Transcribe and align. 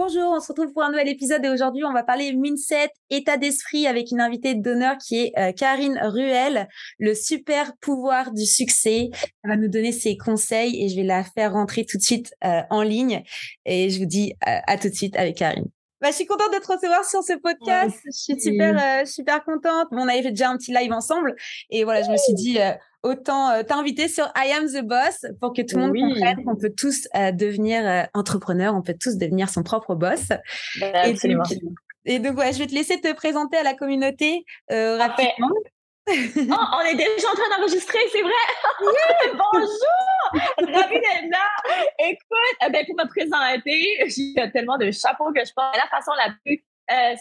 Bonjour, 0.00 0.32
on 0.32 0.38
se 0.38 0.46
retrouve 0.46 0.72
pour 0.72 0.84
un 0.84 0.90
nouvel 0.90 1.08
épisode 1.08 1.44
et 1.44 1.48
aujourd'hui 1.48 1.82
on 1.82 1.92
va 1.92 2.04
parler 2.04 2.32
mindset, 2.32 2.90
état 3.10 3.36
d'esprit 3.36 3.88
avec 3.88 4.12
une 4.12 4.20
invitée 4.20 4.54
d'honneur 4.54 4.96
qui 4.96 5.16
est 5.16 5.32
euh, 5.36 5.50
Karine 5.50 5.98
Ruel, 6.00 6.68
le 7.00 7.16
super 7.16 7.76
pouvoir 7.80 8.32
du 8.32 8.46
succès. 8.46 9.10
Elle 9.42 9.50
va 9.50 9.56
nous 9.56 9.66
donner 9.66 9.90
ses 9.90 10.16
conseils 10.16 10.84
et 10.84 10.88
je 10.88 10.94
vais 10.94 11.02
la 11.02 11.24
faire 11.24 11.52
rentrer 11.52 11.84
tout 11.84 11.98
de 11.98 12.02
suite 12.04 12.32
euh, 12.44 12.60
en 12.70 12.82
ligne 12.82 13.24
et 13.64 13.90
je 13.90 13.98
vous 13.98 14.06
dis 14.06 14.34
euh, 14.46 14.60
à 14.68 14.78
tout 14.78 14.88
de 14.88 14.94
suite 14.94 15.16
avec 15.16 15.34
Karine. 15.34 15.68
Bah, 16.00 16.10
je 16.10 16.14
suis 16.14 16.26
contente 16.26 16.52
de 16.52 16.58
te 16.58 16.72
recevoir 16.72 17.04
sur 17.04 17.22
ce 17.22 17.32
podcast. 17.34 17.98
je 18.04 18.10
suis 18.10 18.40
super, 18.40 19.06
super 19.06 19.44
contente. 19.44 19.88
on 19.90 20.08
avait 20.08 20.22
fait 20.22 20.30
déjà 20.30 20.50
un 20.50 20.56
petit 20.56 20.72
live 20.72 20.92
ensemble. 20.92 21.34
Et 21.70 21.84
voilà, 21.84 22.02
je 22.02 22.10
me 22.10 22.16
suis 22.16 22.34
dit, 22.34 22.58
autant 23.02 23.50
euh, 23.50 23.62
t'inviter 23.62 24.08
sur 24.08 24.30
I 24.36 24.52
Am 24.52 24.66
the 24.66 24.84
Boss 24.84 25.26
pour 25.40 25.52
que 25.52 25.62
tout 25.62 25.76
le 25.76 25.86
monde 25.86 25.96
comprenne 25.96 26.44
qu'on 26.44 26.56
peut 26.56 26.72
tous 26.76 27.08
euh, 27.14 27.32
devenir 27.32 27.86
euh, 27.86 28.02
entrepreneur, 28.14 28.74
on 28.74 28.82
peut 28.82 28.96
tous 28.98 29.16
devenir 29.16 29.48
son 29.48 29.62
propre 29.62 29.94
boss. 29.94 30.28
Ben, 30.80 30.94
absolument. 30.94 31.44
Et 32.04 32.18
donc, 32.18 32.38
ouais, 32.38 32.52
je 32.52 32.58
vais 32.58 32.66
te 32.66 32.74
laisser 32.74 33.00
te 33.00 33.12
présenter 33.12 33.56
à 33.56 33.62
la 33.62 33.74
communauté 33.74 34.44
rapidement. 34.70 35.50
oh, 36.50 36.64
on 36.72 36.86
est 36.86 36.94
déjà 36.94 37.28
en 37.30 37.34
train 37.34 37.56
d'enregistrer, 37.56 37.98
c'est 38.10 38.22
vrai? 38.22 38.32
Oui! 38.80 39.30
Bonjour! 39.32 40.42
Ravi 40.58 40.94
d'être 40.94 41.30
là! 41.30 41.48
Écoute, 41.98 42.72
ben, 42.72 42.86
pour 42.86 42.96
me 42.96 43.08
présenter, 43.08 44.08
j'ai 44.08 44.50
tellement 44.52 44.78
de 44.78 44.90
chapeaux 44.90 45.32
que 45.34 45.44
je 45.44 45.52
porte. 45.54 45.76
La 45.76 45.88
façon 45.88 46.12
la 46.16 46.32
plus 46.44 46.64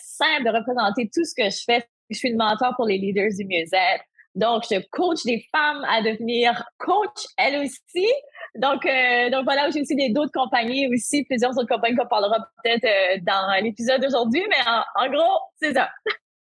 simple 0.02 0.46
de 0.46 0.50
représenter 0.58 1.10
tout 1.14 1.26
ce 1.26 1.34
que 1.36 1.50
je 1.50 1.64
fais, 1.66 1.86
je 2.10 2.18
suis 2.18 2.30
une 2.30 2.38
mentor 2.38 2.74
pour 2.78 2.86
les 2.86 2.98
leaders 2.98 3.32
du 3.38 3.46
mieux-être. 3.46 4.04
Donc, 4.36 4.64
je 4.70 4.80
coach 4.92 5.24
des 5.26 5.44
femmes 5.52 5.84
à 5.90 6.02
devenir 6.02 6.64
coach, 6.78 7.26
elles 7.38 7.58
aussi. 7.58 8.08
Donc, 8.56 8.86
euh, 8.86 9.30
donc 9.32 9.46
voilà, 9.46 9.70
j'ai 9.72 9.82
aussi 9.82 9.96
d'autres 10.14 10.32
compagnies 10.32 10.88
aussi, 10.94 11.24
plusieurs 11.26 11.58
autres 11.58 11.68
compagnies 11.68 11.98
qu'on 11.98 12.08
parlera 12.08 12.48
peut-être 12.64 12.86
euh, 12.86 13.18
dans 13.24 13.64
l'épisode 13.64 14.02
d'aujourd'hui, 14.02 14.44
mais 14.48 14.58
en, 14.96 15.10
gros, 15.10 15.40
c'est 15.60 15.74
ça. 15.74 15.90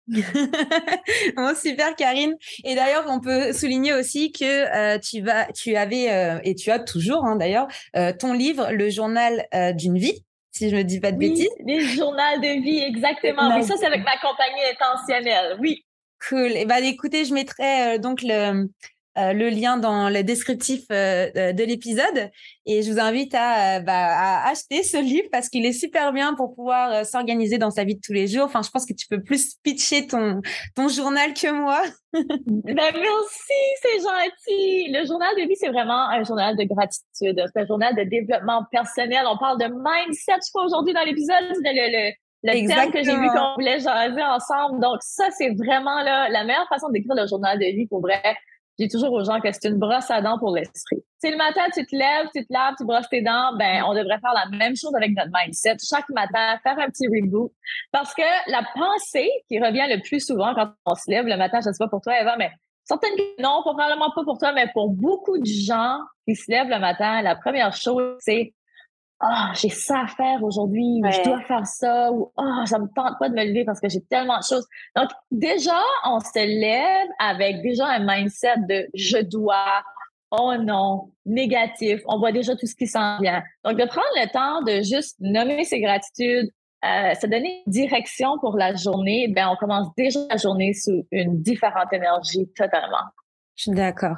Bon, 0.07 1.55
super 1.61 1.95
Karine. 1.95 2.35
Et 2.63 2.75
d'ailleurs, 2.75 3.05
on 3.07 3.19
peut 3.19 3.53
souligner 3.53 3.93
aussi 3.93 4.31
que 4.31 4.45
euh, 4.45 4.99
tu 4.99 5.21
vas, 5.21 5.45
tu 5.53 5.75
avais 5.75 6.41
et 6.43 6.55
tu 6.55 6.71
as 6.71 6.79
toujours 6.79 7.25
hein, 7.25 7.35
d'ailleurs 7.35 7.67
ton 8.19 8.33
livre, 8.33 8.71
le 8.71 8.89
journal 8.89 9.45
d'une 9.75 9.97
vie, 9.97 10.23
si 10.51 10.69
je 10.69 10.75
me 10.75 10.83
dis 10.83 10.99
pas 10.99 11.11
de 11.11 11.17
bêtises. 11.17 11.49
Le 11.65 11.79
journal 11.79 12.39
de 12.39 12.61
vie, 12.63 12.79
exactement. 12.79 13.55
Oui, 13.55 13.63
ça 13.63 13.75
c'est 13.77 13.85
avec 13.85 14.03
ma 14.03 14.17
compagnie 14.17 14.61
intentionnelle. 14.71 15.57
Oui. 15.59 15.85
Cool. 16.27 16.53
Et 16.53 16.61
eh 16.61 16.65
ben, 16.65 16.83
écoutez, 16.83 17.25
je 17.25 17.33
mettrai 17.33 17.95
euh, 17.95 17.97
donc 17.97 18.21
le, 18.23 18.67
euh, 19.17 19.33
le 19.33 19.49
lien 19.49 19.77
dans 19.77 20.09
le 20.09 20.23
descriptif 20.23 20.83
euh, 20.91 21.31
de 21.31 21.63
l'épisode 21.63 22.31
et 22.65 22.81
je 22.81 22.91
vous 22.91 22.99
invite 22.99 23.33
à, 23.33 23.79
bah, 23.79 23.93
à 23.93 24.49
acheter 24.49 24.83
ce 24.83 24.97
livre 24.97 25.27
parce 25.31 25.49
qu'il 25.49 25.65
est 25.65 25.73
super 25.73 26.13
bien 26.13 26.33
pour 26.33 26.53
pouvoir 26.55 27.05
s'organiser 27.05 27.57
dans 27.57 27.71
sa 27.71 27.83
vie 27.83 27.95
de 27.95 28.01
tous 28.03 28.13
les 28.13 28.27
jours. 28.27 28.45
Enfin, 28.45 28.61
je 28.61 28.69
pense 28.69 28.85
que 28.85 28.93
tu 28.93 29.07
peux 29.07 29.21
plus 29.21 29.55
pitcher 29.63 30.07
ton 30.07 30.41
ton 30.75 30.87
journal 30.87 31.33
que 31.33 31.51
moi. 31.51 31.81
ben, 32.13 32.75
merci, 32.75 33.61
c'est 33.81 33.99
gentil. 33.99 34.91
Le 34.91 35.05
journal 35.05 35.35
de 35.35 35.47
vie, 35.47 35.55
c'est 35.55 35.69
vraiment 35.69 36.09
un 36.09 36.23
journal 36.23 36.57
de 36.57 36.63
gratitude, 36.63 37.43
c'est 37.53 37.61
un 37.61 37.65
journal 37.65 37.95
de 37.95 38.03
développement 38.03 38.65
personnel. 38.71 39.25
On 39.27 39.37
parle 39.37 39.59
de 39.59 39.67
mindset, 39.67 40.39
je 40.45 40.51
crois, 40.51 40.65
aujourd'hui 40.65 40.93
dans 40.93 41.03
l'épisode, 41.03 41.55
le, 41.63 42.09
le 42.09 42.13
le 42.45 42.67
thème 42.67 42.91
que 42.91 43.03
j'ai 43.03 43.17
vu 43.17 43.27
qu'on 43.27 43.53
voulait 43.55 43.79
jaser 43.79 44.21
ensemble. 44.21 44.79
Donc, 44.79 44.97
ça, 45.01 45.29
c'est 45.31 45.49
vraiment 45.55 46.01
là, 46.03 46.29
la 46.29 46.43
meilleure 46.43 46.67
façon 46.69 46.89
d'écrire 46.89 47.15
le 47.15 47.27
journal 47.27 47.57
de 47.57 47.65
vie 47.65 47.87
pour 47.87 48.01
vrai. 48.01 48.21
J'ai 48.77 48.89
toujours 48.89 49.11
aux 49.13 49.23
gens 49.23 49.39
que 49.39 49.49
c'est 49.51 49.69
une 49.69 49.77
brosse 49.77 50.11
à 50.11 50.21
dents 50.21 50.37
pour 50.37 50.53
l'esprit. 50.53 50.97
Si 51.21 51.31
le 51.31 51.37
matin, 51.37 51.61
tu 51.73 51.85
te 51.85 51.95
lèves, 51.95 52.27
tu 52.35 52.45
te 52.45 52.51
laves, 52.51 52.73
tu 52.77 52.85
brosses 52.85 53.07
tes 53.09 53.21
dents, 53.21 53.55
ben, 53.57 53.83
on 53.87 53.93
devrait 53.93 54.19
faire 54.19 54.33
la 54.33 54.57
même 54.57 54.75
chose 54.75 54.93
avec 54.95 55.11
notre 55.15 55.31
mindset. 55.33 55.77
Chaque 55.87 56.09
matin, 56.09 56.59
faire 56.61 56.77
un 56.77 56.89
petit 56.89 57.07
reboot. 57.07 57.51
Parce 57.91 58.13
que 58.13 58.51
la 58.51 58.63
pensée 58.75 59.29
qui 59.47 59.59
revient 59.59 59.85
le 59.89 60.01
plus 60.01 60.19
souvent 60.19 60.53
quand 60.53 60.71
on 60.85 60.95
se 60.95 61.09
lève 61.09 61.25
le 61.25 61.37
matin, 61.37 61.59
je 61.63 61.69
ne 61.69 61.73
sais 61.73 61.83
pas 61.83 61.87
pour 61.87 62.01
toi, 62.01 62.19
Eva, 62.19 62.35
mais 62.37 62.51
certaines 62.83 63.15
non, 63.39 63.61
probablement 63.61 64.11
pas 64.13 64.23
pour 64.23 64.37
toi, 64.37 64.51
mais 64.51 64.67
pour 64.73 64.89
beaucoup 64.89 65.37
de 65.37 65.45
gens 65.45 65.99
qui 66.27 66.35
se 66.35 66.51
lèvent 66.51 66.69
le 66.69 66.79
matin, 66.79 67.21
la 67.21 67.35
première 67.35 67.73
chose, 67.73 68.17
c'est 68.19 68.53
ah, 69.21 69.53
j'ai 69.55 69.69
ça 69.69 70.01
à 70.01 70.07
faire 70.07 70.43
aujourd'hui, 70.43 71.01
ou 71.01 71.09
je 71.09 71.23
dois 71.23 71.41
faire 71.41 71.65
ça, 71.65 72.11
ou 72.11 72.31
ah, 72.37 72.65
ça 72.65 72.79
me 72.79 72.87
tente 72.87 73.17
pas 73.17 73.29
de 73.29 73.33
me 73.33 73.45
lever 73.45 73.63
parce 73.63 73.79
que 73.79 73.87
j'ai 73.87 74.01
tellement 74.01 74.37
de 74.37 74.43
choses. 74.43 74.67
Donc, 74.95 75.09
déjà, 75.31 75.79
on 76.05 76.19
se 76.19 76.45
lève 76.45 77.07
avec 77.19 77.61
déjà 77.61 77.87
un 77.87 77.99
mindset 77.99 78.57
de 78.69 78.87
je 78.93 79.17
dois, 79.19 79.83
oh 80.31 80.53
non, 80.59 81.11
négatif. 81.25 82.01
On 82.07 82.19
voit 82.19 82.33
déjà 82.33 82.55
tout 82.55 82.65
ce 82.65 82.75
qui 82.75 82.87
s'en 82.87 83.19
vient. 83.19 83.41
Donc, 83.63 83.77
de 83.77 83.85
prendre 83.85 84.05
le 84.17 84.29
temps 84.31 84.61
de 84.63 84.83
juste 84.83 85.15
nommer 85.19 85.63
ses 85.63 85.79
gratitudes, 85.79 86.49
euh, 86.83 87.13
se 87.15 87.25
donner 87.25 87.63
une 87.65 87.71
direction 87.71 88.37
pour 88.39 88.57
la 88.57 88.75
journée, 88.75 89.27
ben, 89.29 89.47
on 89.49 89.55
commence 89.55 89.87
déjà 89.97 90.19
la 90.29 90.37
journée 90.37 90.73
sous 90.73 91.07
une 91.11 91.41
différente 91.41 91.91
énergie 91.93 92.47
totalement. 92.55 92.97
Je 93.55 93.63
suis 93.63 93.71
d'accord. 93.71 94.17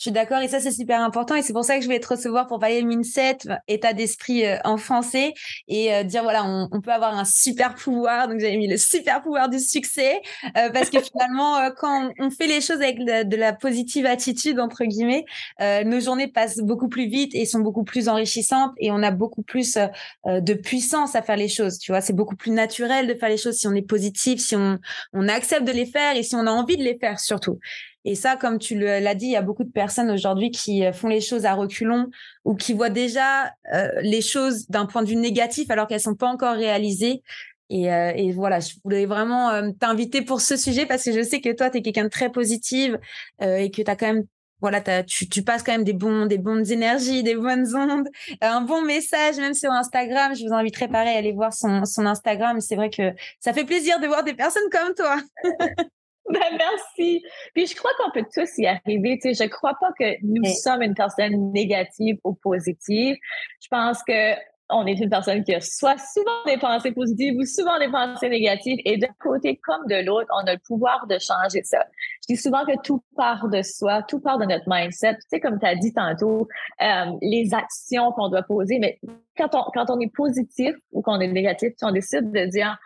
Je 0.00 0.04
suis 0.04 0.12
d'accord 0.12 0.40
et 0.40 0.48
ça 0.48 0.60
c'est 0.60 0.70
super 0.70 1.02
important 1.02 1.34
et 1.34 1.42
c'est 1.42 1.52
pour 1.52 1.62
ça 1.62 1.76
que 1.76 1.84
je 1.84 1.88
vais 1.88 2.00
te 2.00 2.08
recevoir 2.08 2.46
pour 2.46 2.58
parler 2.58 2.82
mindset, 2.82 3.36
état 3.68 3.92
d'esprit 3.92 4.46
euh, 4.46 4.56
en 4.64 4.78
français 4.78 5.34
et 5.68 5.92
euh, 5.92 6.04
dire 6.04 6.22
voilà 6.22 6.42
on, 6.46 6.80
peut 6.80 6.90
avoir 6.90 7.18
un 7.18 7.26
super 7.26 7.74
pouvoir 7.74 8.26
donc 8.26 8.40
j'avais 8.40 8.56
mis 8.56 8.66
le 8.66 8.78
super 8.78 9.20
pouvoir 9.20 9.50
du 9.50 9.58
succès 9.58 10.22
euh, 10.56 10.70
parce 10.70 10.88
que 10.88 11.02
finalement 11.02 11.70
quand 11.76 12.12
on, 12.18 12.30
fait 12.30 12.46
les 12.46 12.62
choses 12.62 12.80
avec 12.80 13.04
de 13.04 13.36
la 13.36 13.52
positive 13.52 14.06
attitude 14.06 14.58
entre 14.58 14.86
guillemets 14.86 15.26
nos 15.60 16.00
journées 16.00 16.28
passent 16.28 16.60
beaucoup 16.60 16.88
plus 16.88 17.06
vite 17.06 17.34
et 17.34 17.44
sont 17.44 17.60
beaucoup 17.60 17.84
plus 17.84 18.08
enrichissantes 18.08 18.72
et 18.78 18.90
on 18.90 19.02
a 19.02 19.10
beaucoup 19.10 19.42
plus 19.42 19.76
de 20.24 20.54
puissance 20.54 21.14
à 21.14 21.20
faire 21.20 21.36
les 21.36 21.48
choses 21.48 21.78
tu 21.78 21.92
vois. 21.92 22.00
C'est 22.00 22.14
beaucoup 22.14 22.36
plus 22.36 22.52
naturel 22.52 23.06
de 23.06 23.14
faire 23.14 23.28
les 23.28 23.36
choses 23.36 23.56
si 23.56 23.66
on 23.66 23.74
est 23.74 23.86
positif 23.86 24.40
si 24.40 24.56
on 24.56 24.78
on 25.12 25.28
accepte 25.28 25.66
de 25.66 25.72
les 25.72 25.84
faire 25.84 26.16
et 26.16 26.22
si 26.22 26.34
on 26.36 26.46
a 26.46 26.50
envie 26.50 26.78
de 26.78 26.84
les 26.84 26.96
faire 26.96 27.20
surtout 27.20 27.58
et 28.04 28.14
ça, 28.14 28.36
comme 28.36 28.58
tu 28.58 28.78
l'as 28.78 29.14
dit, 29.14 29.26
il 29.26 29.32
y 29.32 29.36
a 29.36 29.42
beaucoup 29.42 29.64
de 29.64 29.70
personnes 29.70 30.10
aujourd'hui 30.10 30.50
qui 30.50 30.84
euh, 30.84 30.92
font 30.92 31.08
les 31.08 31.20
choses 31.20 31.44
à 31.44 31.54
reculons 31.54 32.08
ou 32.44 32.54
qui 32.54 32.72
voient 32.72 32.90
déjà 32.90 33.52
euh, 33.74 33.88
les 34.00 34.22
choses 34.22 34.68
d'un 34.68 34.86
point 34.86 35.02
de 35.02 35.08
vue 35.08 35.16
négatif 35.16 35.70
alors 35.70 35.86
qu'elles 35.86 36.00
sont 36.00 36.14
pas 36.14 36.28
encore 36.28 36.54
réalisées. 36.54 37.22
Et, 37.68 37.92
euh, 37.92 38.32
voilà, 38.34 38.58
je 38.60 38.74
voulais 38.82 39.06
vraiment 39.06 39.70
t'inviter 39.78 40.22
pour 40.22 40.40
ce 40.40 40.56
sujet 40.56 40.86
parce 40.86 41.04
que 41.04 41.12
je 41.12 41.22
sais 41.22 41.40
que 41.40 41.52
toi, 41.52 41.70
tu 41.70 41.78
es 41.78 41.82
quelqu'un 41.82 42.04
de 42.04 42.08
très 42.08 42.30
positive 42.30 42.98
et 43.40 43.70
que 43.70 43.82
tu 43.82 43.84
quand 43.84 44.02
même 44.02 44.24
voilà, 44.60 44.82
tu, 45.04 45.42
passes 45.42 45.62
quand 45.62 45.72
même 45.72 45.84
des 45.84 45.94
bons, 45.94 46.26
des 46.26 46.36
bonnes 46.36 46.70
énergies, 46.70 47.22
des 47.22 47.34
bonnes 47.34 47.74
ondes, 47.74 48.08
un 48.42 48.60
bon 48.60 48.82
message, 48.82 49.38
même 49.38 49.54
sur 49.54 49.70
Instagram. 49.70 50.34
Je 50.34 50.46
vous 50.46 50.52
inviterai 50.52 50.88
pareil 50.88 51.14
à 51.14 51.18
aller 51.18 51.32
voir 51.32 51.54
son 51.54 52.04
Instagram. 52.04 52.60
C'est 52.60 52.76
vrai 52.76 52.90
que 52.90 53.14
ça 53.38 53.54
fait 53.54 53.64
plaisir 53.64 54.00
de 54.00 54.06
voir 54.06 54.22
des 54.22 54.34
personnes 54.34 54.68
comme 54.70 54.92
toi. 54.94 55.16
Ben, 56.28 56.40
merci. 56.58 57.22
Puis 57.54 57.66
je 57.66 57.74
crois 57.74 57.90
qu'on 57.98 58.10
peut 58.12 58.26
tous 58.32 58.58
y 58.58 58.66
arriver. 58.66 59.18
Tu 59.20 59.34
sais, 59.34 59.44
je 59.44 59.48
crois 59.48 59.74
pas 59.80 59.90
que 59.98 60.16
nous 60.22 60.44
sommes 60.44 60.82
une 60.82 60.94
personne 60.94 61.50
négative 61.52 62.18
ou 62.24 62.34
positive. 62.34 63.16
Je 63.60 63.68
pense 63.68 64.02
que 64.04 64.34
on 64.72 64.86
est 64.86 64.98
une 64.98 65.10
personne 65.10 65.42
qui 65.44 65.54
a 65.54 65.60
soit 65.60 65.98
souvent 65.98 66.44
des 66.46 66.56
pensées 66.56 66.92
positives 66.92 67.34
ou 67.36 67.44
souvent 67.44 67.78
des 67.78 67.88
pensées 67.88 68.28
négatives. 68.28 68.78
Et 68.84 68.96
d'un 68.96 69.12
côté 69.18 69.56
comme 69.62 69.86
de 69.88 70.04
l'autre, 70.04 70.28
on 70.32 70.46
a 70.46 70.52
le 70.52 70.60
pouvoir 70.66 71.06
de 71.08 71.18
changer 71.18 71.62
ça. 71.64 71.84
Je 72.22 72.34
dis 72.34 72.40
souvent 72.40 72.64
que 72.64 72.80
tout 72.82 73.02
part 73.16 73.48
de 73.48 73.62
soi, 73.62 74.02
tout 74.02 74.20
part 74.20 74.38
de 74.38 74.44
notre 74.44 74.64
mindset. 74.66 75.14
Tu 75.14 75.20
sais, 75.28 75.40
comme 75.40 75.58
tu 75.58 75.66
as 75.66 75.74
dit 75.74 75.92
tantôt, 75.92 76.48
euh, 76.82 77.04
les 77.22 77.52
actions 77.52 78.12
qu'on 78.12 78.28
doit 78.28 78.42
poser. 78.42 78.78
Mais 78.78 79.00
quand 79.36 79.54
on, 79.54 79.64
quand 79.74 79.90
on 79.90 80.00
est 80.00 80.12
positif 80.14 80.74
ou 80.92 81.02
qu'on 81.02 81.20
est 81.20 81.28
négatif, 81.28 81.72
on 81.82 81.92
décide 81.92 82.30
de 82.30 82.44
dire 82.46 82.78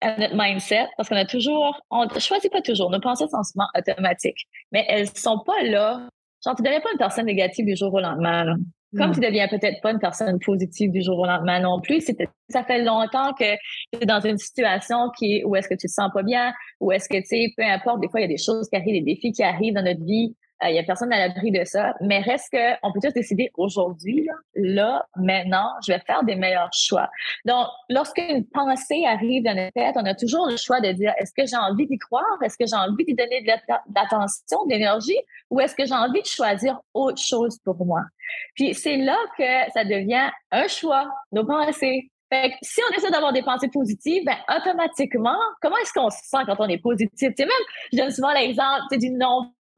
à 0.00 0.16
notre 0.18 0.34
mindset 0.36 0.86
parce 0.96 1.08
qu'on 1.08 1.16
a 1.16 1.24
toujours, 1.24 1.80
on 1.90 2.06
ne 2.06 2.20
choisit 2.20 2.50
pas 2.50 2.62
toujours, 2.62 2.90
nos 2.90 3.00
pensées 3.00 3.26
sont 3.28 3.42
souvent 3.42 3.66
automatiques, 3.76 4.46
mais 4.72 4.84
elles 4.88 5.08
sont 5.08 5.40
pas 5.44 5.62
là. 5.62 6.08
Genre, 6.44 6.54
tu 6.54 6.62
deviens 6.62 6.80
pas 6.80 6.90
une 6.92 6.98
personne 6.98 7.26
négative 7.26 7.66
du 7.66 7.76
jour 7.76 7.92
au 7.92 8.00
lendemain. 8.00 8.56
Comme 8.96 9.12
tu 9.12 9.20
deviens 9.20 9.48
peut-être 9.48 9.82
pas 9.82 9.90
une 9.90 9.98
personne 9.98 10.38
positive 10.38 10.90
du 10.90 11.02
jour 11.02 11.18
au 11.18 11.26
lendemain 11.26 11.60
non 11.60 11.78
plus, 11.80 12.00
ça 12.48 12.64
fait 12.64 12.82
longtemps 12.82 13.34
que 13.34 13.54
tu 13.92 14.00
es 14.00 14.06
dans 14.06 14.20
une 14.20 14.38
situation 14.38 15.10
qui 15.18 15.44
où 15.44 15.54
est-ce 15.56 15.68
que 15.68 15.74
tu 15.74 15.88
te 15.88 15.92
sens 15.92 16.10
pas 16.14 16.22
bien, 16.22 16.54
ou 16.80 16.90
est-ce 16.90 17.06
que, 17.06 17.18
tu 17.18 17.26
sais, 17.26 17.52
peu 17.54 17.64
importe, 17.64 18.00
des 18.00 18.08
fois, 18.08 18.20
il 18.20 18.22
y 18.22 18.26
a 18.26 18.28
des 18.28 18.42
choses 18.42 18.66
qui 18.70 18.76
arrivent, 18.76 19.04
des 19.04 19.14
défis 19.14 19.32
qui 19.32 19.42
arrivent 19.42 19.74
dans 19.74 19.82
notre 19.82 20.02
vie, 20.04 20.34
il 20.64 20.74
y 20.74 20.78
a 20.78 20.82
personne 20.82 21.12
à 21.12 21.18
l'abri 21.18 21.50
de 21.50 21.64
ça. 21.64 21.94
Mais 22.00 22.20
reste 22.20 22.52
que, 22.52 22.74
on 22.82 22.92
peut 22.92 23.00
juste 23.02 23.14
décider 23.14 23.50
aujourd'hui, 23.56 24.28
là, 24.54 25.06
maintenant, 25.16 25.70
je 25.86 25.92
vais 25.92 26.00
faire 26.00 26.24
des 26.24 26.36
meilleurs 26.36 26.70
choix. 26.72 27.08
Donc, 27.44 27.66
lorsqu'une 27.88 28.46
pensée 28.48 29.04
arrive 29.06 29.44
dans 29.44 29.54
notre 29.54 29.72
tête, 29.72 29.94
on 29.96 30.04
a 30.04 30.14
toujours 30.14 30.48
le 30.48 30.56
choix 30.56 30.80
de 30.80 30.92
dire, 30.92 31.12
est-ce 31.18 31.32
que 31.32 31.46
j'ai 31.46 31.56
envie 31.56 31.86
d'y 31.86 31.98
croire? 31.98 32.24
Est-ce 32.42 32.56
que 32.58 32.66
j'ai 32.66 32.76
envie 32.76 33.04
d'y 33.04 33.14
donner 33.14 33.42
de 33.42 33.48
l'attention, 33.94 34.64
de 34.66 34.70
l'énergie? 34.70 35.18
Ou 35.50 35.60
est-ce 35.60 35.74
que 35.74 35.86
j'ai 35.86 35.94
envie 35.94 36.22
de 36.22 36.26
choisir 36.26 36.80
autre 36.94 37.20
chose 37.22 37.58
pour 37.64 37.84
moi? 37.84 38.02
Puis 38.54 38.74
c'est 38.74 38.96
là 38.96 39.16
que 39.36 39.72
ça 39.72 39.84
devient 39.84 40.30
un 40.50 40.66
choix, 40.68 41.08
nos 41.32 41.46
pensées. 41.46 42.10
Fait 42.30 42.50
que 42.50 42.56
si 42.60 42.80
on 42.86 42.94
essaie 42.94 43.10
d'avoir 43.10 43.32
des 43.32 43.42
pensées 43.42 43.68
positives, 43.68 44.22
ben 44.26 44.36
automatiquement, 44.54 45.38
comment 45.62 45.76
est-ce 45.78 45.94
qu'on 45.94 46.10
se 46.10 46.18
sent 46.22 46.44
quand 46.44 46.56
on 46.58 46.68
est 46.68 46.78
positif? 46.78 47.10
Tu 47.16 47.34
sais, 47.34 47.46
même, 47.46 47.52
je 47.90 47.96
donne 47.96 48.10
souvent 48.10 48.32
l'exemple 48.32 48.98
du 48.98 49.10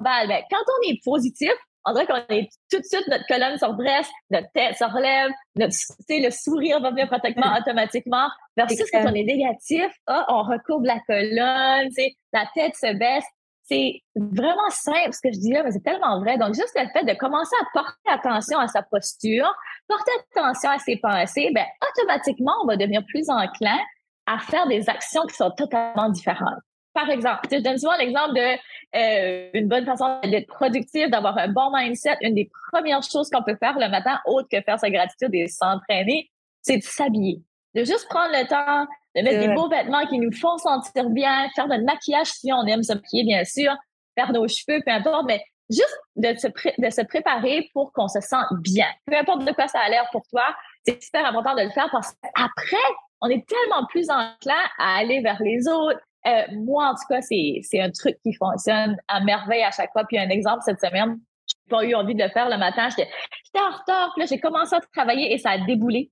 non-verbal. 0.01 0.29
Ben, 0.29 0.43
quand 0.51 0.65
on 0.67 0.91
est 0.91 1.01
positif, 1.05 1.53
on 1.87 1.93
dirait 1.93 2.07
qu'on 2.07 2.35
est 2.35 2.49
tout 2.71 2.79
de 2.79 2.85
suite, 2.85 3.07
notre 3.09 3.27
colonne 3.27 3.57
se 3.57 3.65
redresse, 3.65 4.09
notre 4.31 4.49
tête 4.53 4.77
se 4.77 4.85
relève, 4.85 5.31
notre, 5.57 5.75
le 6.09 6.31
sourire 6.31 6.81
va 6.81 6.91
venir 6.91 7.09
pratiquement 7.09 7.57
automatiquement. 7.59 8.29
Versus 8.57 8.91
quand 8.91 9.05
on 9.07 9.15
est 9.15 9.25
négatif, 9.25 9.91
ah, 10.07 10.27
on 10.29 10.43
recourbe 10.43 10.85
la 10.85 11.01
colonne, 11.07 11.89
la 12.33 12.47
tête 12.55 12.75
se 12.77 12.93
baisse 12.95 13.25
c'est 13.71 14.03
vraiment 14.17 14.69
simple 14.71 15.13
ce 15.13 15.21
que 15.21 15.33
je 15.33 15.39
dis 15.39 15.53
là, 15.53 15.63
mais 15.63 15.71
c'est 15.71 15.85
tellement 15.85 16.19
vrai. 16.21 16.37
Donc, 16.39 16.55
juste 16.55 16.75
le 16.75 16.89
fait 16.93 17.05
de 17.05 17.17
commencer 17.17 17.55
à 17.61 17.65
porter 17.73 18.11
attention 18.11 18.59
à 18.59 18.67
sa 18.67 18.83
posture, 18.83 19.47
porter 19.87 20.11
attention 20.35 20.71
à 20.71 20.79
ses 20.79 20.97
pensées, 20.97 21.51
ben, 21.55 21.65
automatiquement, 21.89 22.53
on 22.65 22.67
va 22.67 22.77
devenir 22.77 23.05
plus 23.07 23.31
enclin 23.31 23.79
à 24.27 24.39
faire 24.39 24.67
des 24.67 24.89
actions 24.89 25.25
qui 25.27 25.37
sont 25.37 25.53
totalement 25.53 26.09
différentes. 26.09 26.59
Par 26.93 27.09
exemple, 27.09 27.41
je 27.51 27.59
donne 27.59 27.79
souvent 27.79 27.97
l'exemple 27.97 28.35
de 28.35 28.57
euh, 28.97 29.51
une 29.55 29.69
bonne 29.69 29.85
façon 29.85 30.21
d'être 30.25 30.49
productif, 30.49 31.09
d'avoir 31.09 31.39
un 31.39 31.49
bon 31.49 31.71
mindset. 31.73 32.17
Une 32.21 32.35
des 32.35 32.51
premières 32.73 33.03
choses 33.03 33.31
qu'on 33.31 33.43
peut 33.43 33.57
faire 33.57 33.79
le 33.79 33.89
matin, 33.89 34.19
autre 34.27 34.49
que 34.51 34.61
faire 34.61 34.79
sa 34.79 34.91
gratitude 34.91 35.35
et 35.35 35.47
s'entraîner, 35.47 36.31
c'est 36.63 36.79
de 36.79 36.83
s'habiller. 36.83 37.43
De 37.75 37.85
juste 37.85 38.09
prendre 38.09 38.33
le 38.33 38.47
temps 38.49 38.87
de 39.15 39.23
mettre 39.23 39.41
des 39.41 39.55
beaux 39.55 39.69
vêtements 39.69 40.07
qui 40.07 40.19
nous 40.19 40.33
font 40.33 40.59
sentir 40.59 41.09
bien, 41.11 41.49
faire 41.55 41.69
notre 41.69 41.85
maquillage 41.85 42.29
si 42.29 42.53
on 42.53 42.65
aime 42.67 42.83
se 42.83 42.93
maquiller, 42.93 43.25
bien 43.25 43.45
sûr, 43.45 43.73
faire 44.17 44.33
nos 44.33 44.47
cheveux, 44.49 44.81
peu 44.85 44.93
importe, 44.93 45.25
mais 45.27 45.43
juste 45.69 45.99
de 46.17 46.35
se, 46.37 46.49
de 46.49 46.91
se 46.91 47.03
préparer 47.03 47.71
pour 47.73 47.93
qu'on 47.93 48.09
se 48.09 48.21
sente 48.21 48.47
bien. 48.61 48.89
Peu 49.07 49.17
importe 49.17 49.45
de 49.45 49.53
quoi 49.53 49.69
ça 49.69 49.81
a 49.81 49.89
l'air 49.89 50.09
pour 50.13 50.23
toi, 50.29 50.45
c'est 50.85 51.03
super 51.03 51.25
important 51.27 51.55
de 51.55 51.63
le 51.63 51.71
faire 51.71 51.89
parce 51.91 52.13
qu'après, 52.13 52.77
on 53.21 53.29
est 53.29 53.47
tellement 53.47 53.87
plus 53.87 54.11
enclin 54.11 54.63
à 54.79 54.99
aller 54.99 55.21
vers 55.21 55.41
les 55.43 55.69
autres. 55.69 56.01
Euh, 56.27 56.43
moi, 56.53 56.91
en 56.91 56.95
tout 56.95 57.07
cas, 57.09 57.21
c'est 57.23 57.81
un 57.81 57.91
truc 57.91 58.17
qui 58.23 58.35
fonctionne 58.35 58.97
à 59.09 59.21
merveille 59.21 59.63
à 59.63 59.71
chaque 59.71 59.93
fois. 59.93 60.05
Puis 60.05 60.19
un 60.19 60.29
exemple 60.29 60.63
cette 60.65 60.81
semaine, 60.81 61.19
j'ai 61.47 61.71
pas 61.71 61.85
eu 61.85 61.95
envie 61.95 62.15
de 62.15 62.23
le 62.23 62.29
faire 62.29 62.49
le 62.49 62.59
matin. 62.59 62.89
J'étais 62.91 63.09
en 63.57 63.77
retard. 63.77 64.13
Puis 64.15 64.23
là, 64.23 64.27
j'ai 64.27 64.39
commencé 64.39 64.75
à 64.75 64.81
travailler 64.95 65.33
et 65.33 65.39
ça 65.39 65.51
a 65.51 65.59
déboulé. 65.59 66.11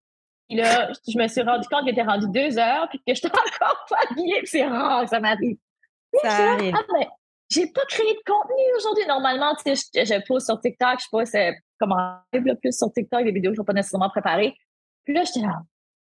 Puis 0.49 0.57
là, 0.57 0.91
je 1.07 1.19
me 1.19 1.29
suis 1.29 1.43
rendu 1.43 1.69
compte 1.69 1.81
qu'il 1.81 1.91
était 1.91 2.03
rendu 2.03 2.27
deux 2.31 2.59
heures, 2.59 2.89
puis 2.89 2.99
que 3.07 3.15
j'étais 3.15 3.29
encore 3.63 3.85
pas 3.89 3.97
habillée. 4.11 4.41
C'est 4.45 4.65
rare, 4.65 5.07
ça 5.09 5.21
m'arrive. 5.21 5.59
Ça 6.23 6.53
arrive. 6.53 6.75
Ah, 6.75 6.83
ben, 6.91 7.07
j'ai 7.51 7.67
pas 7.67 7.85
créé 7.89 8.15
de 8.15 8.21
contenu 8.27 8.63
aujourd'hui. 8.77 9.07
Normalement, 9.07 9.55
tu 9.57 9.75
sais, 9.75 10.05
je, 10.05 10.27
pose 10.27 10.45
sur 10.45 10.59
TikTok, 10.61 11.01
je 11.01 11.07
pose 11.11 11.35
euh, 11.35 11.53
comment 11.79 12.19
plus 12.33 12.73
sur 12.73 12.91
TikTok, 12.93 13.25
des 13.25 13.33
vidéos 13.33 13.51
que 13.51 13.57
je 13.57 13.61
ne 13.61 13.67
pas 13.67 13.73
nécessairement 13.75 14.11
préparées. 14.11 14.55
Puis 15.05 15.15
là, 15.15 15.25
j'étais 15.25 15.41
là, 15.41 15.61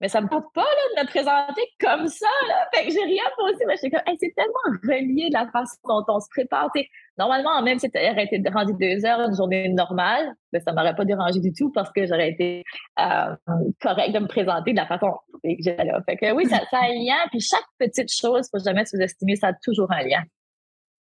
mais 0.01 0.07
ça 0.07 0.21
me 0.21 0.27
tente 0.27 0.45
pas 0.53 0.61
là, 0.61 1.01
de 1.01 1.05
me 1.05 1.07
présenter 1.07 1.61
comme 1.79 2.07
ça. 2.07 2.27
Là. 2.47 2.67
Fait 2.73 2.85
que 2.85 2.93
j'ai 2.93 3.03
rien 3.03 3.23
posé, 3.37 3.65
mais 3.67 3.75
j'étais 3.75 3.89
comme, 3.91 4.15
c'est 4.19 4.33
tellement 4.35 4.79
relié 4.83 5.29
de 5.29 5.33
la 5.33 5.47
façon 5.51 5.77
dont 5.85 6.05
on 6.07 6.19
se 6.19 6.27
prépare. 6.29 6.69
normalement, 7.17 7.61
même 7.61 7.79
si 7.79 7.89
tu 7.89 7.97
aurais 7.97 8.25
été 8.25 8.41
rendu 8.49 8.73
deux 8.79 9.05
heures 9.05 9.21
une 9.21 9.35
journée 9.35 9.69
normale, 9.69 10.33
ben, 10.51 10.61
ça 10.61 10.73
m'aurait 10.73 10.95
pas 10.95 11.05
dérangé 11.05 11.39
du 11.39 11.53
tout 11.53 11.71
parce 11.71 11.91
que 11.91 12.05
j'aurais 12.05 12.29
été 12.29 12.63
euh, 12.99 13.35
correct 13.81 14.13
de 14.13 14.19
me 14.19 14.27
présenter 14.27 14.71
de 14.71 14.77
la 14.77 14.87
façon 14.87 15.11
que 15.43 15.49
j'étais 15.59 15.83
là. 15.83 16.01
Fait 16.05 16.17
que 16.17 16.31
oui, 16.33 16.45
ça, 16.45 16.59
ça 16.71 16.77
a 16.77 16.85
un 16.85 16.93
lien. 16.93 17.17
Puis 17.31 17.41
chaque 17.41 17.67
petite 17.77 18.11
chose, 18.11 18.47
faut 18.51 18.63
jamais 18.63 18.85
sous-estimer, 18.85 19.35
ça 19.35 19.47
a 19.47 19.53
toujours 19.53 19.91
un 19.91 20.03
lien. 20.03 20.23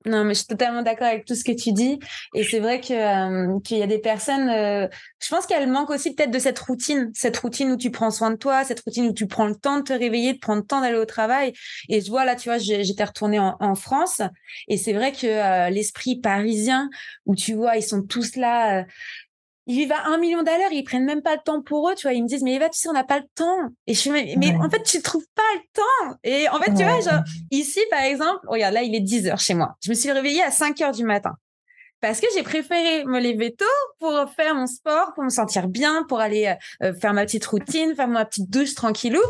Non, 0.05 0.23
mais 0.23 0.33
je 0.33 0.39
suis 0.39 0.47
totalement 0.47 0.81
d'accord 0.81 1.07
avec 1.07 1.25
tout 1.25 1.35
ce 1.35 1.43
que 1.43 1.51
tu 1.51 1.73
dis. 1.73 1.99
Et 2.33 2.43
c'est 2.43 2.59
vrai 2.59 2.81
que 2.81 2.93
euh, 2.93 3.59
qu'il 3.59 3.77
y 3.77 3.83
a 3.83 3.87
des 3.87 3.99
personnes, 3.99 4.49
euh, 4.49 4.87
je 5.19 5.29
pense 5.29 5.45
qu'elles 5.45 5.69
manquent 5.69 5.91
aussi 5.91 6.15
peut-être 6.15 6.31
de 6.31 6.39
cette 6.39 6.57
routine, 6.57 7.11
cette 7.13 7.37
routine 7.37 7.71
où 7.71 7.77
tu 7.77 7.91
prends 7.91 8.09
soin 8.09 8.31
de 8.31 8.35
toi, 8.35 8.63
cette 8.63 8.79
routine 8.79 9.07
où 9.07 9.13
tu 9.13 9.27
prends 9.27 9.45
le 9.45 9.55
temps 9.55 9.77
de 9.77 9.83
te 9.83 9.93
réveiller, 9.93 10.33
de 10.33 10.39
prendre 10.39 10.61
le 10.61 10.65
temps 10.65 10.81
d'aller 10.81 10.97
au 10.97 11.05
travail. 11.05 11.53
Et 11.87 12.01
je 12.01 12.09
vois 12.09 12.25
là, 12.25 12.35
tu 12.35 12.49
vois, 12.49 12.57
j'étais 12.57 13.03
retournée 13.03 13.39
en, 13.39 13.75
France, 13.75 14.21
et 14.67 14.77
c'est 14.77 14.93
vrai 14.93 15.11
que 15.11 15.25
euh, 15.25 15.69
l'esprit 15.69 16.19
parisien, 16.19 16.89
où 17.25 17.35
tu 17.35 17.53
vois, 17.53 17.77
ils 17.77 17.83
sont 17.83 18.03
tous 18.03 18.35
là 18.35 18.85
ils 19.71 19.77
vivent 19.77 19.93
à 19.93 20.07
un 20.07 20.17
million 20.17 20.43
d'heure, 20.43 20.71
ils 20.71 20.83
prennent 20.83 21.05
même 21.05 21.21
pas 21.21 21.33
le 21.33 21.41
temps 21.43 21.61
pour 21.61 21.89
eux, 21.89 21.95
tu 21.95 22.03
vois. 22.03 22.13
Ils 22.13 22.21
me 22.21 22.27
disent, 22.27 22.43
mais 22.43 22.55
Eva, 22.55 22.67
tu 22.67 22.77
sais, 22.77 22.89
on 22.89 22.93
n'a 22.93 23.05
pas 23.05 23.19
le 23.19 23.25
temps. 23.35 23.69
Et 23.87 23.93
je 23.93 23.99
suis, 23.99 24.09
mais, 24.09 24.53
en 24.55 24.69
fait, 24.69 24.83
tu 24.83 25.01
trouves 25.01 25.25
pas 25.33 25.41
le 25.55 25.61
temps. 25.73 26.17
Et 26.25 26.49
en 26.49 26.59
fait, 26.59 26.73
tu 26.73 26.83
vois, 26.83 26.99
genre, 26.99 27.23
ici, 27.51 27.79
par 27.89 28.01
exemple, 28.01 28.39
regarde, 28.47 28.73
là, 28.73 28.83
il 28.83 28.93
est 28.93 28.99
10 28.99 29.27
heures 29.27 29.39
chez 29.39 29.53
moi. 29.53 29.77
Je 29.81 29.89
me 29.89 29.95
suis 29.95 30.11
réveillée 30.11 30.43
à 30.43 30.51
5 30.51 30.81
heures 30.81 30.91
du 30.91 31.05
matin. 31.05 31.31
Parce 32.01 32.19
que 32.19 32.27
j'ai 32.35 32.43
préféré 32.43 33.05
me 33.05 33.21
lever 33.21 33.53
tôt 33.53 33.65
pour 33.99 34.25
faire 34.35 34.55
mon 34.55 34.67
sport, 34.67 35.13
pour 35.13 35.23
me 35.23 35.29
sentir 35.29 35.67
bien, 35.69 36.03
pour 36.09 36.19
aller 36.19 36.47
euh, 36.47 36.87
euh, 36.87 36.93
faire 36.93 37.13
ma 37.13 37.25
petite 37.25 37.45
routine, 37.45 37.95
faire 37.95 38.07
ma 38.07 38.25
petite 38.25 38.49
douche 38.49 38.73
tranquillou. 38.73 39.21